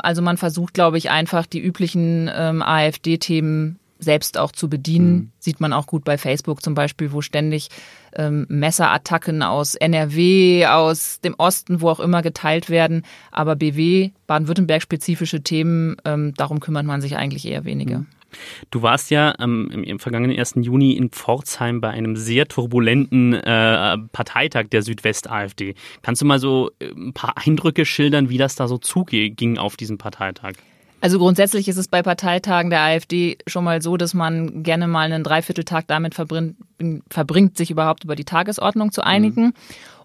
[0.00, 5.14] Also man versucht, glaube ich, einfach die üblichen ähm, AfD-Themen selbst auch zu bedienen.
[5.14, 5.30] Mhm.
[5.38, 7.68] Sieht man auch gut bei Facebook zum Beispiel, wo ständig
[8.14, 13.04] ähm, Messerattacken aus NRW, aus dem Osten, wo auch immer geteilt werden.
[13.30, 18.00] Aber BW, Baden-Württemberg-spezifische Themen, ähm, darum kümmert man sich eigentlich eher weniger.
[18.00, 18.06] Mhm.
[18.70, 20.54] Du warst ja ähm, im, im, vergangenen 1.
[20.56, 25.74] Juni in Pforzheim bei einem sehr turbulenten äh, Parteitag der Südwest-AfD.
[26.02, 29.76] Kannst du mal so äh, ein paar Eindrücke schildern, wie das da so zuging auf
[29.76, 30.54] diesem Parteitag?
[31.02, 35.00] Also grundsätzlich ist es bei Parteitagen der AfD schon mal so, dass man gerne mal
[35.00, 36.54] einen Dreivierteltag damit verbringt,
[37.10, 39.46] verbringt sich überhaupt über die Tagesordnung zu einigen.
[39.46, 39.54] Mhm.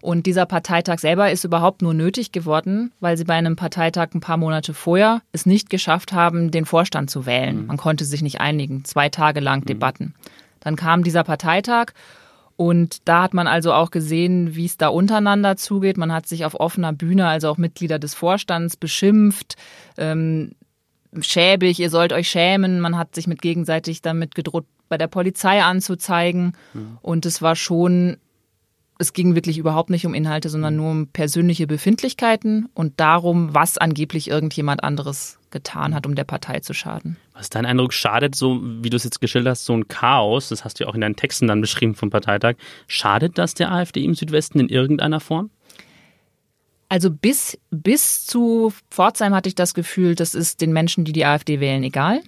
[0.02, 4.20] Und dieser Parteitag selber ist überhaupt nur nötig geworden, weil sie bei einem Parteitag ein
[4.20, 7.60] paar Monate vorher es nicht geschafft haben, den Vorstand zu wählen.
[7.60, 7.66] Mhm.
[7.66, 8.84] Man konnte sich nicht einigen.
[8.84, 9.66] Zwei Tage lang mhm.
[9.66, 10.14] Debatten.
[10.58, 11.92] Dann kam dieser Parteitag
[12.56, 15.96] und da hat man also auch gesehen, wie es da untereinander zugeht.
[15.96, 19.54] Man hat sich auf offener Bühne, also auch Mitglieder des Vorstands, beschimpft.
[19.96, 20.56] Ähm,
[21.20, 22.80] schäbig, ihr sollt euch schämen.
[22.80, 26.52] Man hat sich mit gegenseitig damit gedroht, bei der Polizei anzuzeigen.
[26.74, 26.98] Mhm.
[27.02, 28.16] Und es war schon,
[28.98, 33.78] es ging wirklich überhaupt nicht um Inhalte, sondern nur um persönliche Befindlichkeiten und darum, was
[33.78, 37.16] angeblich irgendjemand anderes getan hat, um der Partei zu schaden.
[37.32, 37.92] Was ist dein Eindruck?
[37.92, 40.90] Schadet so, wie du es jetzt geschildert hast, so ein Chaos, das hast du ja
[40.90, 42.56] auch in deinen Texten dann beschrieben vom Parteitag,
[42.86, 45.50] schadet das der AfD im Südwesten in irgendeiner Form?
[46.90, 51.26] Also bis, bis zu Pforzheim hatte ich das Gefühl, das ist den Menschen, die die
[51.26, 52.22] AfD wählen, egal.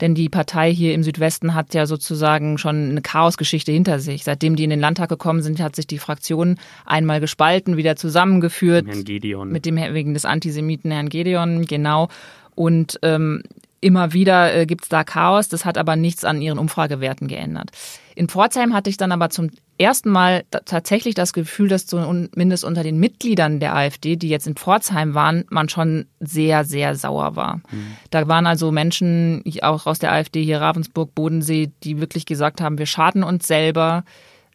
[0.00, 4.24] Denn die Partei hier im Südwesten hat ja sozusagen schon eine Chaosgeschichte hinter sich.
[4.24, 8.86] Seitdem die in den Landtag gekommen sind, hat sich die Fraktion einmal gespalten, wieder zusammengeführt.
[8.86, 9.52] Herrn Gedeon.
[9.52, 12.08] Mit dem, wegen des Antisemiten Herrn Gedeon, genau.
[12.54, 13.42] Und ähm,
[13.82, 15.48] immer wieder äh, gibt es da Chaos.
[15.48, 17.70] Das hat aber nichts an ihren Umfragewerten geändert.
[18.16, 22.82] In Pforzheim hatte ich dann aber zum ersten Mal tatsächlich das Gefühl, dass zumindest unter
[22.82, 27.56] den Mitgliedern der AfD, die jetzt in Pforzheim waren, man schon sehr, sehr sauer war.
[27.56, 27.96] Mhm.
[28.10, 32.78] Da waren also Menschen, auch aus der AfD hier Ravensburg, Bodensee, die wirklich gesagt haben,
[32.78, 34.02] wir schaden uns selber.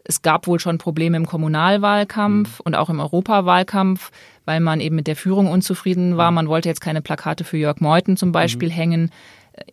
[0.04, 2.64] Es gab wohl schon Probleme im Kommunalwahlkampf mhm.
[2.64, 4.10] und auch im Europawahlkampf,
[4.46, 6.32] weil man eben mit der Führung unzufrieden war.
[6.32, 6.36] Mhm.
[6.36, 8.74] Man wollte jetzt keine Plakate für Jörg Meuthen zum Beispiel mhm.
[8.74, 9.12] hängen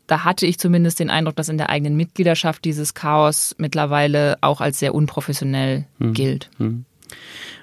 [0.07, 4.61] da hatte ich zumindest den Eindruck, dass in der eigenen Mitgliedschaft dieses Chaos mittlerweile auch
[4.61, 6.15] als sehr unprofessionell mhm.
[6.15, 6.51] gilt.
[6.59, 6.85] Mhm.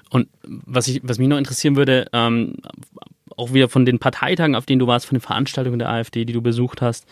[0.10, 2.56] Und was, ich, was mich noch interessieren würde, ähm,
[3.36, 6.34] auch wieder von den Parteitagen, auf denen du warst, von den Veranstaltungen der AfD, die
[6.34, 7.06] du besucht hast,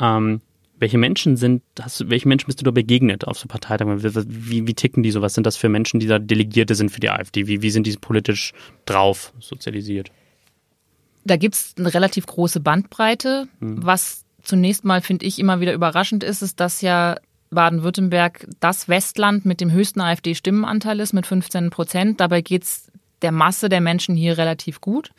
[0.00, 0.40] ähm,
[0.78, 4.02] welche Menschen sind, hast, welche Menschen bist du da begegnet auf so Parteitagen?
[4.02, 5.22] Wie, wie ticken die so?
[5.22, 7.46] Was sind das für Menschen, die da Delegierte sind für die AfD?
[7.46, 8.52] Wie, wie sind die politisch
[8.84, 10.10] drauf sozialisiert?
[11.24, 13.48] Da gibt es eine relativ große Bandbreite.
[13.60, 13.84] Hm.
[13.84, 17.16] Was zunächst mal, finde ich, immer wieder überraschend ist, ist, dass ja
[17.50, 22.20] Baden-Württemberg das Westland mit dem höchsten AfD-Stimmenanteil ist, mit 15 Prozent.
[22.20, 22.90] Dabei geht es
[23.22, 25.10] der Masse der Menschen hier relativ gut.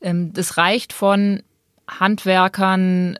[0.00, 1.42] Ähm, das reicht von
[1.88, 3.18] Handwerkern,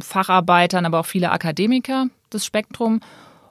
[0.00, 3.00] Facharbeitern, aber auch viele Akademiker, das Spektrum.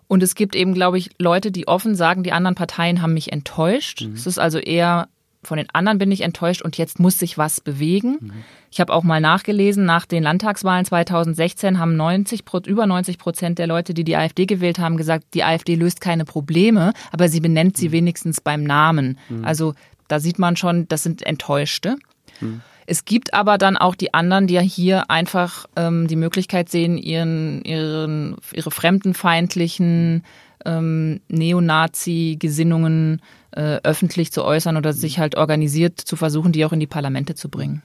[0.08, 3.32] Und es gibt eben, glaube ich, Leute, die offen sagen, die anderen Parteien haben mich
[3.32, 4.02] enttäuscht.
[4.02, 4.14] Mhm.
[4.14, 5.08] Es ist also eher
[5.44, 8.18] von den anderen bin ich enttäuscht und jetzt muss sich was bewegen.
[8.20, 8.32] Mhm.
[8.72, 13.68] Ich habe auch mal nachgelesen, nach den Landtagswahlen 2016 haben 90, über 90 Prozent der
[13.68, 17.78] Leute, die die AfD gewählt haben, gesagt, die AfD löst keine Probleme, aber sie benennt
[17.78, 17.94] sie mhm.
[17.94, 19.18] wenigstens beim Namen.
[19.30, 19.46] Mhm.
[19.46, 19.76] Also
[20.10, 21.96] da sieht man schon, das sind Enttäuschte.
[22.42, 22.62] Mhm.
[22.86, 26.98] Es gibt aber dann auch die anderen, die ja hier einfach ähm, die Möglichkeit sehen,
[26.98, 30.24] ihren, ihren, ihre fremdenfeindlichen
[30.66, 33.24] ähm, Neonazi-Gesinnungen äh,
[33.58, 37.50] öffentlich zu äußern oder sich halt organisiert zu versuchen, die auch in die Parlamente zu
[37.50, 37.82] bringen.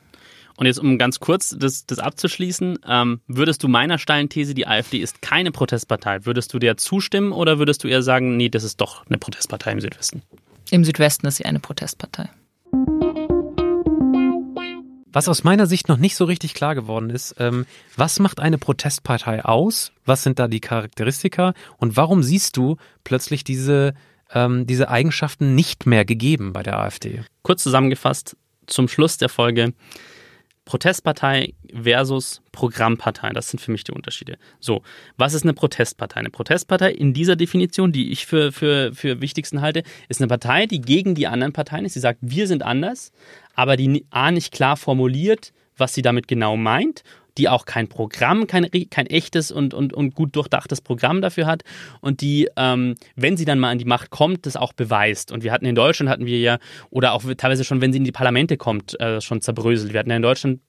[0.57, 4.67] Und jetzt, um ganz kurz das, das abzuschließen, ähm, würdest du meiner steilen These, die
[4.67, 8.63] AfD ist keine Protestpartei, würdest du der zustimmen oder würdest du eher sagen, nee, das
[8.63, 10.23] ist doch eine Protestpartei im Südwesten?
[10.71, 12.31] Im Südwesten ist sie eine Protestpartei.
[15.15, 18.59] Was aus meiner Sicht noch nicht so richtig klar geworden ist, ähm, was macht eine
[18.59, 19.93] Protestpartei aus?
[20.05, 21.55] Was sind da die Charakteristika?
[21.79, 23.95] Und warum siehst du plötzlich diese,
[24.33, 27.23] ähm, diese Eigenschaften nicht mehr gegeben bei der AfD?
[27.43, 29.75] Kurz zusammengefasst, zum Schluss der Folge.
[30.65, 33.31] Protestpartei versus Programmpartei.
[33.31, 34.39] Das sind für mich die Unterschiede.
[34.61, 34.83] So,
[35.19, 36.21] was ist eine Protestpartei?
[36.21, 40.65] Eine Protestpartei in dieser Definition, die ich für, für, für wichtigsten halte, ist eine Partei,
[40.67, 41.93] die gegen die anderen Parteien ist.
[41.93, 43.13] Sie sagt, wir sind anders,
[43.55, 47.03] aber die A nicht klar formuliert, was sie damit genau meint
[47.39, 51.63] die auch kein Programm, kein, kein echtes und, und, und gut durchdachtes Programm dafür hat
[52.01, 55.33] und die, ähm, wenn sie dann mal an die Macht kommt, das auch beweist.
[55.33, 56.59] Und wir hatten in Deutschland, hatten wir ja,
[56.91, 59.93] oder auch teilweise schon, wenn sie in die Parlamente kommt, äh, schon zerbröselt.
[59.93, 60.61] Wir hatten ja in Deutschland,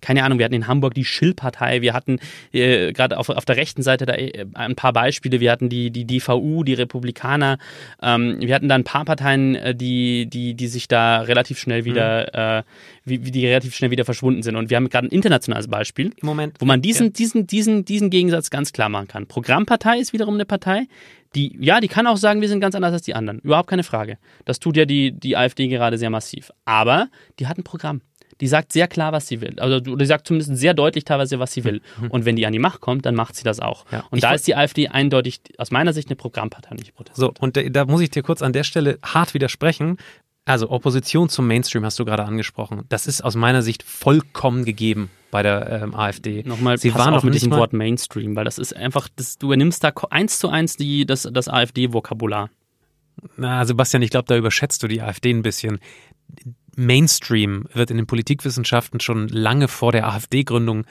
[0.00, 2.18] keine Ahnung, wir hatten in Hamburg die Schill-Partei, wir hatten
[2.52, 5.90] äh, gerade auf, auf der rechten Seite da äh, ein paar Beispiele, wir hatten die,
[5.90, 7.58] die DVU, die Republikaner,
[8.02, 11.84] ähm, wir hatten da ein paar Parteien, äh, die, die, die sich da relativ schnell
[11.84, 12.60] wieder, mhm.
[12.60, 12.62] äh,
[13.04, 14.56] wie, wie die relativ schnell wieder verschwunden sind.
[14.56, 15.89] Und wir haben gerade ein internationales Beispiel,
[16.22, 17.12] Moment, wo man diesen, ja.
[17.12, 19.26] diesen, diesen, diesen Gegensatz ganz klar machen kann.
[19.26, 20.86] Programmpartei ist wiederum eine Partei,
[21.34, 23.38] die, ja, die kann auch sagen, wir sind ganz anders als die anderen.
[23.40, 24.18] Überhaupt keine Frage.
[24.44, 26.50] Das tut ja die, die AfD gerade sehr massiv.
[26.64, 28.00] Aber die hat ein Programm.
[28.40, 29.60] Die sagt sehr klar, was sie will.
[29.60, 31.82] Also die sagt zumindest sehr deutlich teilweise, was sie will.
[32.00, 32.10] Mhm.
[32.10, 33.84] Und wenn die an die Macht kommt, dann macht sie das auch.
[33.92, 37.18] Ja, und da ist die AfD eindeutig aus meiner Sicht eine Programmpartei, nicht Protest.
[37.18, 39.98] So, und da muss ich dir kurz an der Stelle hart widersprechen,
[40.44, 42.82] also Opposition zum Mainstream hast du gerade angesprochen.
[42.88, 46.42] Das ist aus meiner Sicht vollkommen gegeben bei der ähm, AfD.
[46.44, 49.84] Nochmal, sie waren auch mit diesem Wort Mainstream, weil das ist einfach, das, du übernimmst
[49.84, 52.50] da eins zu eins die, das, das AfD-Vokabular.
[53.36, 55.78] Na, Sebastian, ich glaube, da überschätzt du die AfD ein bisschen.
[56.76, 60.84] Mainstream wird in den Politikwissenschaften schon lange vor der AfD-Gründung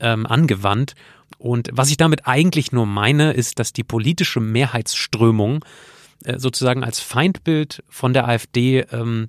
[0.00, 0.94] ähm, angewandt.
[1.38, 5.64] Und was ich damit eigentlich nur meine, ist, dass die politische Mehrheitsströmung
[6.36, 9.28] sozusagen als Feindbild von der AfD ähm,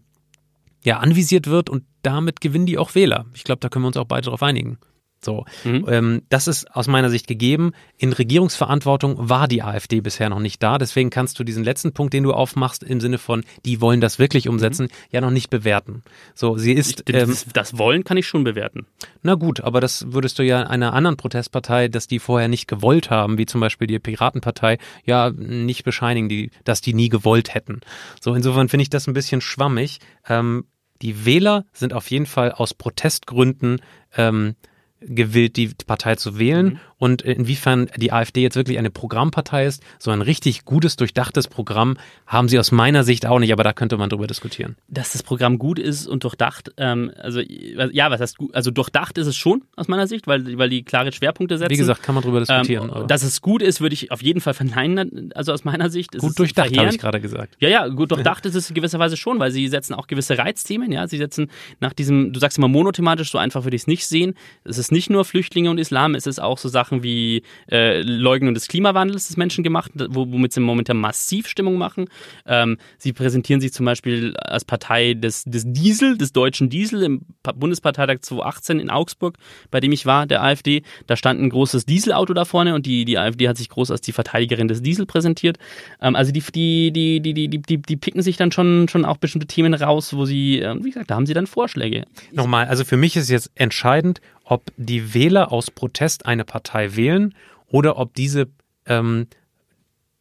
[0.84, 3.26] ja anvisiert wird und damit gewinnen die auch Wähler.
[3.34, 4.78] Ich glaube, da können wir uns auch beide darauf einigen.
[5.20, 5.86] So, mhm.
[5.89, 7.72] ähm, das ist aus meiner Sicht gegeben.
[7.97, 10.78] In Regierungsverantwortung war die AfD bisher noch nicht da.
[10.78, 14.20] Deswegen kannst du diesen letzten Punkt, den du aufmachst, im Sinne von, die wollen das
[14.20, 14.51] wirklich mhm.
[14.51, 14.89] umsetzen, mhm.
[15.11, 16.03] ja noch nicht bewerten.
[16.36, 17.03] So, sie ist.
[17.07, 18.86] Ich, ähm, das, Wollen kann ich schon bewerten.
[19.24, 23.09] Na gut, aber das würdest du ja einer anderen Protestpartei, dass die vorher nicht gewollt
[23.09, 27.82] haben, wie zum Beispiel die Piratenpartei, ja nicht bescheinigen, die, dass die nie gewollt hätten.
[28.22, 29.99] So, insofern finde ich das ein bisschen schwammig.
[30.28, 30.65] Ähm,
[31.01, 33.82] die Wähler sind auf jeden Fall aus Protestgründen
[34.15, 34.55] ähm,
[35.02, 36.80] gewillt, die Partei zu wählen mhm.
[36.98, 41.98] Und inwiefern die AfD jetzt wirklich eine Programmpartei ist, so ein richtig gutes, durchdachtes Programm
[42.26, 44.76] haben sie aus meiner Sicht auch nicht, aber da könnte man drüber diskutieren.
[44.88, 49.18] Dass das Programm gut ist und durchdacht, ähm, also ja, was heißt gut, also durchdacht
[49.18, 51.72] ist es schon aus meiner Sicht, weil, weil die klare Schwerpunkte setzen.
[51.72, 52.91] Wie gesagt, kann man drüber diskutieren.
[52.95, 56.18] Ähm, dass es gut ist, würde ich auf jeden Fall verneinen, also aus meiner Sicht.
[56.18, 57.56] gut durchdacht, habe ich gerade gesagt.
[57.60, 60.38] Ja, ja, gut durchdacht ist es in gewisser Weise schon, weil sie setzen auch gewisse
[60.38, 63.88] Reizthemen, ja, sie setzen nach diesem, du sagst immer monothematisch, so einfach würde ich es
[63.88, 64.34] nicht sehen,
[64.64, 68.02] es ist ist nicht nur Flüchtlinge und Islam, es ist auch so Sachen wie äh,
[68.02, 72.06] Leugnung des Klimawandels des Menschen gemacht, womit sie momentan massiv Stimmung machen.
[72.46, 77.22] Ähm, sie präsentieren sich zum Beispiel als Partei des, des Diesel, des deutschen Diesel im
[77.56, 79.38] Bundesparteitag 2018 in Augsburg,
[79.72, 80.84] bei dem ich war, der AfD.
[81.06, 84.02] Da stand ein großes Dieselauto da vorne und die, die AfD hat sich groß als
[84.02, 85.58] die Verteidigerin des Diesel präsentiert.
[86.02, 89.18] Ähm, also die, die, die, die, die, die, die picken sich dann schon, schon auch
[89.18, 92.06] bestimmte Themen raus, wo sie, äh, wie gesagt, da haben sie dann Vorschläge.
[92.32, 97.36] Nochmal, also für mich ist jetzt entscheidend, ob die Wähler aus Protest eine Partei wählen
[97.68, 98.48] oder ob diese
[98.86, 99.28] ähm,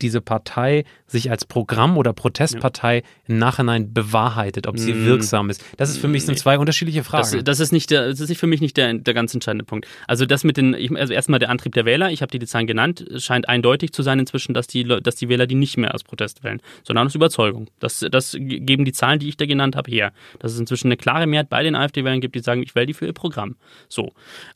[0.03, 3.03] diese Partei sich als Programm oder Protestpartei ja.
[3.29, 5.07] im Nachhinein bewahrheitet, ob sie mm.
[5.07, 5.65] wirksam ist.
[5.77, 7.31] Das ist für mich sind zwei unterschiedliche Fragen.
[7.33, 9.87] Das, das, ist nicht der, das ist für mich nicht der, der ganz entscheidende Punkt.
[10.07, 12.67] Also das mit den, also erstmal der Antrieb der Wähler, ich habe die, die Zahlen
[12.67, 15.95] genannt, es scheint eindeutig zu sein inzwischen, dass die, dass die Wähler die nicht mehr
[15.95, 17.69] aus Protest wählen, sondern aus Überzeugung.
[17.79, 20.13] Das, das geben die Zahlen, die ich da genannt habe, her.
[20.41, 22.95] Dass es inzwischen eine klare Mehrheit bei den AfD-Wählern gibt, die sagen, ich wähle die
[22.95, 23.57] für ihr Programm.
[23.89, 24.13] So.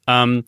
[0.06, 0.44] Ähm,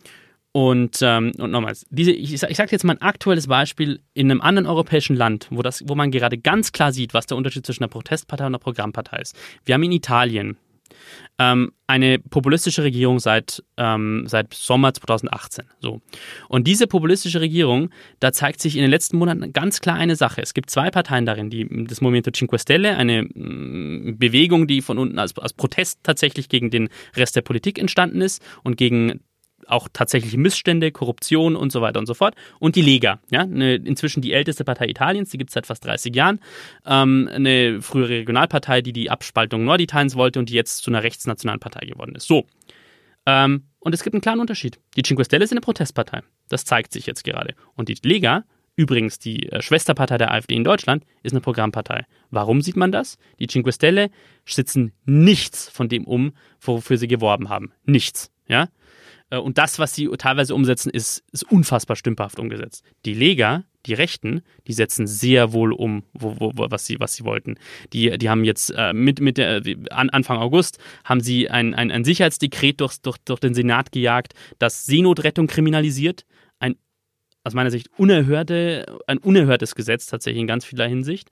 [0.53, 4.43] und, ähm, und nochmals, diese, ich, ich sage jetzt mal ein aktuelles Beispiel in einem
[4.43, 7.83] anderen europäischen Land, wo, das, wo man gerade ganz klar sieht, was der Unterschied zwischen
[7.83, 9.35] einer Protestpartei und einer Programmpartei ist.
[9.65, 10.59] Wir haben in Italien
[11.39, 15.65] ähm, eine populistische Regierung seit, ähm, seit Sommer 2018.
[15.81, 16.03] So.
[16.49, 17.89] Und diese populistische Regierung,
[18.21, 20.43] da zeigt sich in den letzten Monaten ganz klar eine Sache.
[20.43, 24.99] Es gibt zwei Parteien darin, die das Movimento Cinque Stelle, eine mh, Bewegung, die von
[24.99, 29.21] unten als, als Protest tatsächlich gegen den Rest der Politik entstanden ist und gegen
[29.73, 32.35] auch tatsächliche Missstände, Korruption und so weiter und so fort.
[32.59, 35.85] Und die Lega, ja, eine, inzwischen die älteste Partei Italiens, die gibt es seit fast
[35.85, 36.41] 30 Jahren.
[36.87, 41.61] Ähm, eine frühere Regionalpartei, die die Abspaltung Norditaliens wollte und die jetzt zu einer rechtsnationalen
[41.61, 42.27] Partei geworden ist.
[42.27, 42.47] So.
[43.27, 44.79] Ähm, und es gibt einen klaren Unterschied.
[44.97, 46.21] Die Cinque Stelle ist eine Protestpartei.
[46.49, 47.55] Das zeigt sich jetzt gerade.
[47.75, 48.45] Und die Lega,
[48.77, 52.05] übrigens die äh, Schwesterpartei der AfD in Deutschland, ist eine Programmpartei.
[52.31, 53.19] Warum sieht man das?
[53.39, 54.11] Die Cinque Stelle
[54.45, 57.73] sitzen nichts von dem um, wofür sie geworben haben.
[57.85, 58.31] Nichts.
[58.47, 58.69] Ja?
[59.33, 62.85] Äh, und das, was sie teilweise umsetzen, ist, ist unfassbar stümperhaft umgesetzt.
[63.05, 67.25] Die Lega, die Rechten, die setzen sehr wohl um, wo, wo, was, sie, was sie
[67.25, 67.57] wollten.
[67.93, 71.91] Die, die haben jetzt äh, mit, mit der, an, Anfang August haben sie ein, ein,
[71.91, 76.25] ein Sicherheitsdekret durch, durch, durch den Senat gejagt, das Seenotrettung kriminalisiert
[77.45, 81.29] aus meiner Sicht unerhörte, ein unerhörtes Gesetz tatsächlich in ganz vieler Hinsicht.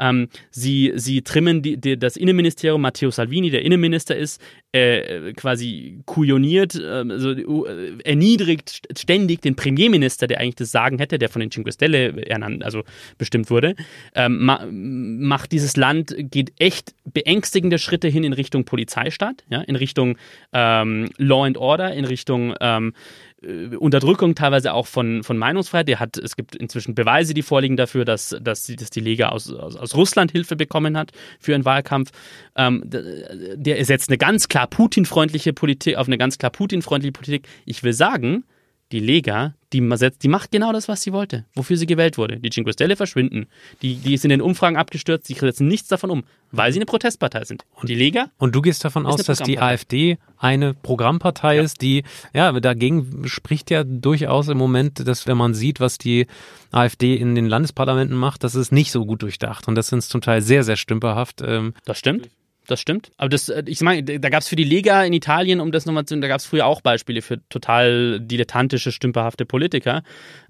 [0.00, 4.40] Ähm, sie, sie trimmen die, die, das Innenministerium, Matteo Salvini, der Innenminister ist,
[4.72, 11.18] äh, quasi kujoniert, ähm, also, äh, erniedrigt ständig den Premierminister, der eigentlich das Sagen hätte,
[11.18, 12.82] der von den Cinque Stelle ernannt, also
[13.18, 13.76] bestimmt wurde,
[14.14, 19.76] ähm, ma, macht dieses Land, geht echt beängstigende Schritte hin in Richtung Polizeistaat, ja, in
[19.76, 20.16] Richtung
[20.52, 22.94] ähm, Law and Order, in Richtung ähm,
[23.42, 25.88] äh, Unterdrückung teilweise auch von, von Meinungsfreiheit.
[25.88, 29.52] Der hat, es gibt inzwischen Beweise, die vorliegen dafür, dass, dass, dass die Lega aus,
[29.52, 32.10] aus, aus Russland Hilfe bekommen hat für einen Wahlkampf.
[32.56, 37.48] Ähm, der setzt eine ganz klar Putin-freundliche Politik, auf eine ganz klar Putin-freundliche Politik.
[37.64, 38.44] Ich will sagen,
[38.92, 39.80] die Lega, die,
[40.22, 42.38] die macht genau das, was sie wollte, wofür sie gewählt wurde.
[42.38, 43.46] Die Cinque Stelle verschwinden.
[43.80, 46.84] Die, die ist in den Umfragen abgestürzt, die setzen nichts davon um, weil sie eine
[46.84, 47.64] Protestpartei sind.
[47.74, 48.28] Und die Lega?
[48.36, 51.62] Und du gehst davon aus, dass die AfD eine Programmpartei ja.
[51.62, 56.26] ist, die, ja, dagegen spricht ja durchaus im Moment, dass wenn man sieht, was die
[56.70, 59.68] AfD in den Landesparlamenten macht, das ist nicht so gut durchdacht.
[59.68, 61.40] Und das sind zum Teil sehr, sehr stümperhaft.
[61.42, 62.28] Ähm, das stimmt
[62.66, 63.10] das stimmt.
[63.16, 65.86] Aber das, äh, ich meine, da gab es für die Lega in Italien, um das
[65.86, 70.02] nochmal zu, da gab es früher auch Beispiele für total dilettantische, stümperhafte Politiker.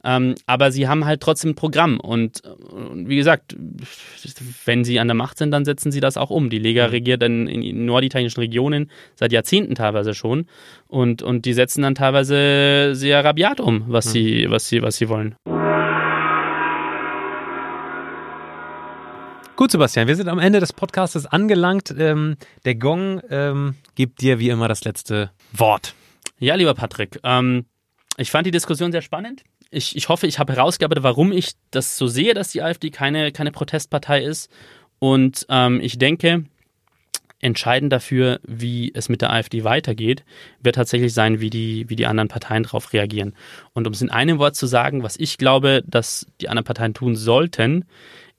[0.04, 2.00] Ähm, aber sie haben halt trotzdem ein Programm.
[2.00, 3.56] Und, und, wie gesagt,
[4.64, 6.50] wenn sie an der Macht sind, dann setzen sie das auch um.
[6.50, 6.90] Die Lega mhm.
[6.90, 10.46] regiert dann in norditalienischen Regionen seit Jahrzehnten teilweise schon.
[10.88, 14.10] Und, und die setzen dann teilweise sehr rabiat um, was, mhm.
[14.10, 15.36] sie, was, sie, was sie wollen.
[19.62, 21.94] Gut, Sebastian, wir sind am Ende des Podcasts angelangt.
[21.96, 25.94] Ähm, der Gong ähm, gibt dir wie immer das letzte Wort.
[26.40, 27.66] Ja, lieber Patrick, ähm,
[28.16, 29.44] ich fand die Diskussion sehr spannend.
[29.70, 33.30] Ich, ich hoffe, ich habe herausgearbeitet, warum ich das so sehe, dass die AfD keine,
[33.30, 34.50] keine Protestpartei ist.
[34.98, 36.42] Und ähm, ich denke,
[37.40, 40.24] entscheidend dafür, wie es mit der AfD weitergeht,
[40.60, 43.36] wird tatsächlich sein, wie die, wie die anderen Parteien darauf reagieren.
[43.74, 46.94] Und um es in einem Wort zu sagen, was ich glaube, dass die anderen Parteien
[46.94, 47.84] tun sollten,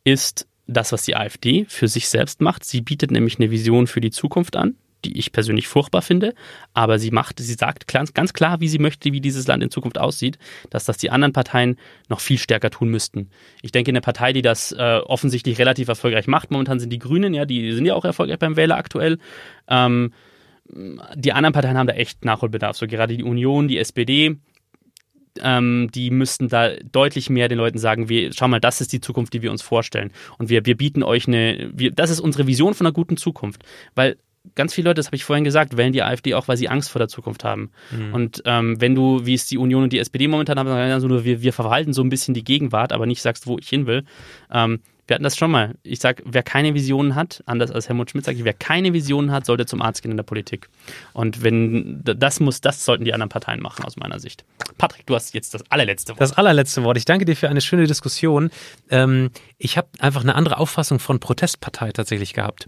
[0.03, 2.63] ist das, was die AfD für sich selbst macht.
[2.63, 6.33] Sie bietet nämlich eine Vision für die Zukunft an, die ich persönlich furchtbar finde,
[6.73, 9.97] aber sie macht, sie sagt ganz klar, wie sie möchte, wie dieses Land in Zukunft
[9.97, 10.37] aussieht,
[10.69, 11.77] dass das die anderen Parteien
[12.09, 13.29] noch viel stärker tun müssten.
[13.61, 17.33] Ich denke, eine Partei, die das äh, offensichtlich relativ erfolgreich macht, momentan sind die Grünen,
[17.33, 19.17] ja, die sind ja auch erfolgreich beim Wähler aktuell.
[19.67, 20.13] Ähm,
[21.15, 24.37] die anderen Parteien haben da echt Nachholbedarf, so gerade die Union, die SPD,
[25.41, 29.01] ähm, die müssten da deutlich mehr den Leuten sagen, wir, schau mal, das ist die
[29.01, 30.11] Zukunft, die wir uns vorstellen.
[30.37, 33.63] Und wir, wir bieten euch eine, wir, das ist unsere Vision von einer guten Zukunft.
[33.95, 34.17] Weil
[34.55, 36.89] ganz viele Leute, das habe ich vorhin gesagt, wählen die AfD auch, weil sie Angst
[36.89, 37.71] vor der Zukunft haben.
[37.91, 38.13] Mhm.
[38.13, 41.23] Und ähm, wenn du, wie es die Union und die SPD momentan haben, also nur
[41.23, 44.03] wir, wir verwalten so ein bisschen die Gegenwart, aber nicht sagst, wo ich hin will,
[44.51, 45.75] ähm, wir hatten das schon mal.
[45.83, 49.31] Ich sage, wer keine Visionen hat, anders als Helmut Schmidt sage ich, wer keine Visionen
[49.31, 50.69] hat, sollte zum Arzt gehen in der Politik.
[51.13, 54.45] Und wenn das muss, das sollten die anderen Parteien machen, aus meiner Sicht.
[54.77, 56.21] Patrick, du hast jetzt das allerletzte Wort.
[56.21, 56.97] Das allerletzte Wort.
[56.97, 58.49] Ich danke dir für eine schöne Diskussion.
[58.89, 62.67] Ähm, ich habe einfach eine andere Auffassung von Protestpartei tatsächlich gehabt.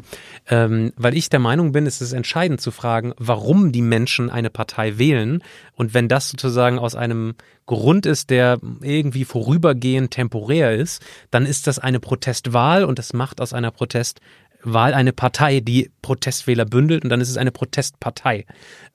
[0.49, 4.49] Ähm, weil ich der Meinung bin, es ist entscheidend zu fragen, warum die Menschen eine
[4.49, 5.41] Partei wählen.
[5.73, 11.65] Und wenn das sozusagen aus einem Grund ist, der irgendwie vorübergehend temporär ist, dann ist
[11.65, 17.09] das eine Protestwahl und das macht aus einer Protestwahl eine Partei, die Protestwähler bündelt und
[17.09, 18.45] dann ist es eine Protestpartei.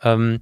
[0.02, 0.40] Ähm,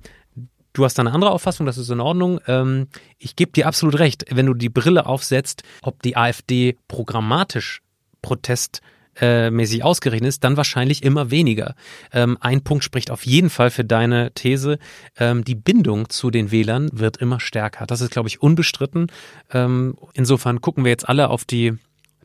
[0.74, 2.38] Du hast da eine andere Auffassung, das ist in Ordnung.
[2.46, 2.86] Ähm,
[3.18, 7.80] ich gebe dir absolut recht, wenn du die Brille aufsetzt, ob die AfD programmatisch
[8.22, 8.80] Protest
[9.20, 11.74] äh, mäßig ausgerichtet ist, dann wahrscheinlich immer weniger.
[12.12, 14.78] Ähm, ein Punkt spricht auf jeden Fall für deine These.
[15.16, 17.86] Ähm, die Bindung zu den Wählern wird immer stärker.
[17.86, 19.10] Das ist, glaube ich, unbestritten.
[19.50, 21.76] Ähm, insofern gucken wir jetzt alle auf die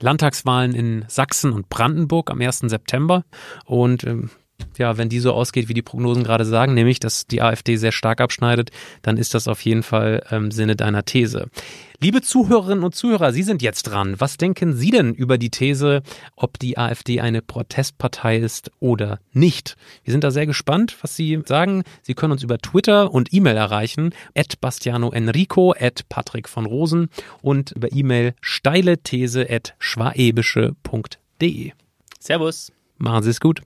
[0.04, 2.60] Landtagswahlen in Sachsen und Brandenburg am 1.
[2.60, 3.24] September
[3.66, 4.30] und ähm,
[4.80, 7.92] ja, wenn die so ausgeht, wie die Prognosen gerade sagen, nämlich, dass die AfD sehr
[7.92, 8.72] stark abschneidet,
[9.02, 11.50] dann ist das auf jeden Fall im Sinne deiner These.
[12.04, 14.16] Liebe Zuhörerinnen und Zuhörer, Sie sind jetzt dran.
[14.20, 16.04] Was denken Sie denn über die These,
[16.36, 19.78] ob die AfD eine Protestpartei ist oder nicht?
[20.04, 21.84] Wir sind da sehr gespannt, was Sie sagen.
[22.02, 27.08] Sie können uns über Twitter und E-Mail erreichen, at Bastiano Enrico, at Patrick von Rosen
[27.42, 31.72] und über E-Mail steile These at schwaebische.de.
[32.20, 32.74] Servus.
[32.98, 33.62] Machen Sie es gut.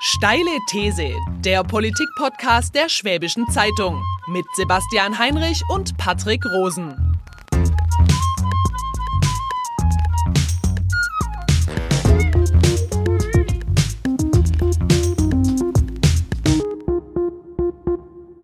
[0.00, 1.10] Steile These,
[1.44, 7.15] der Politik-Podcast der Schwäbischen Zeitung mit Sebastian Heinrich und Patrick Rosen.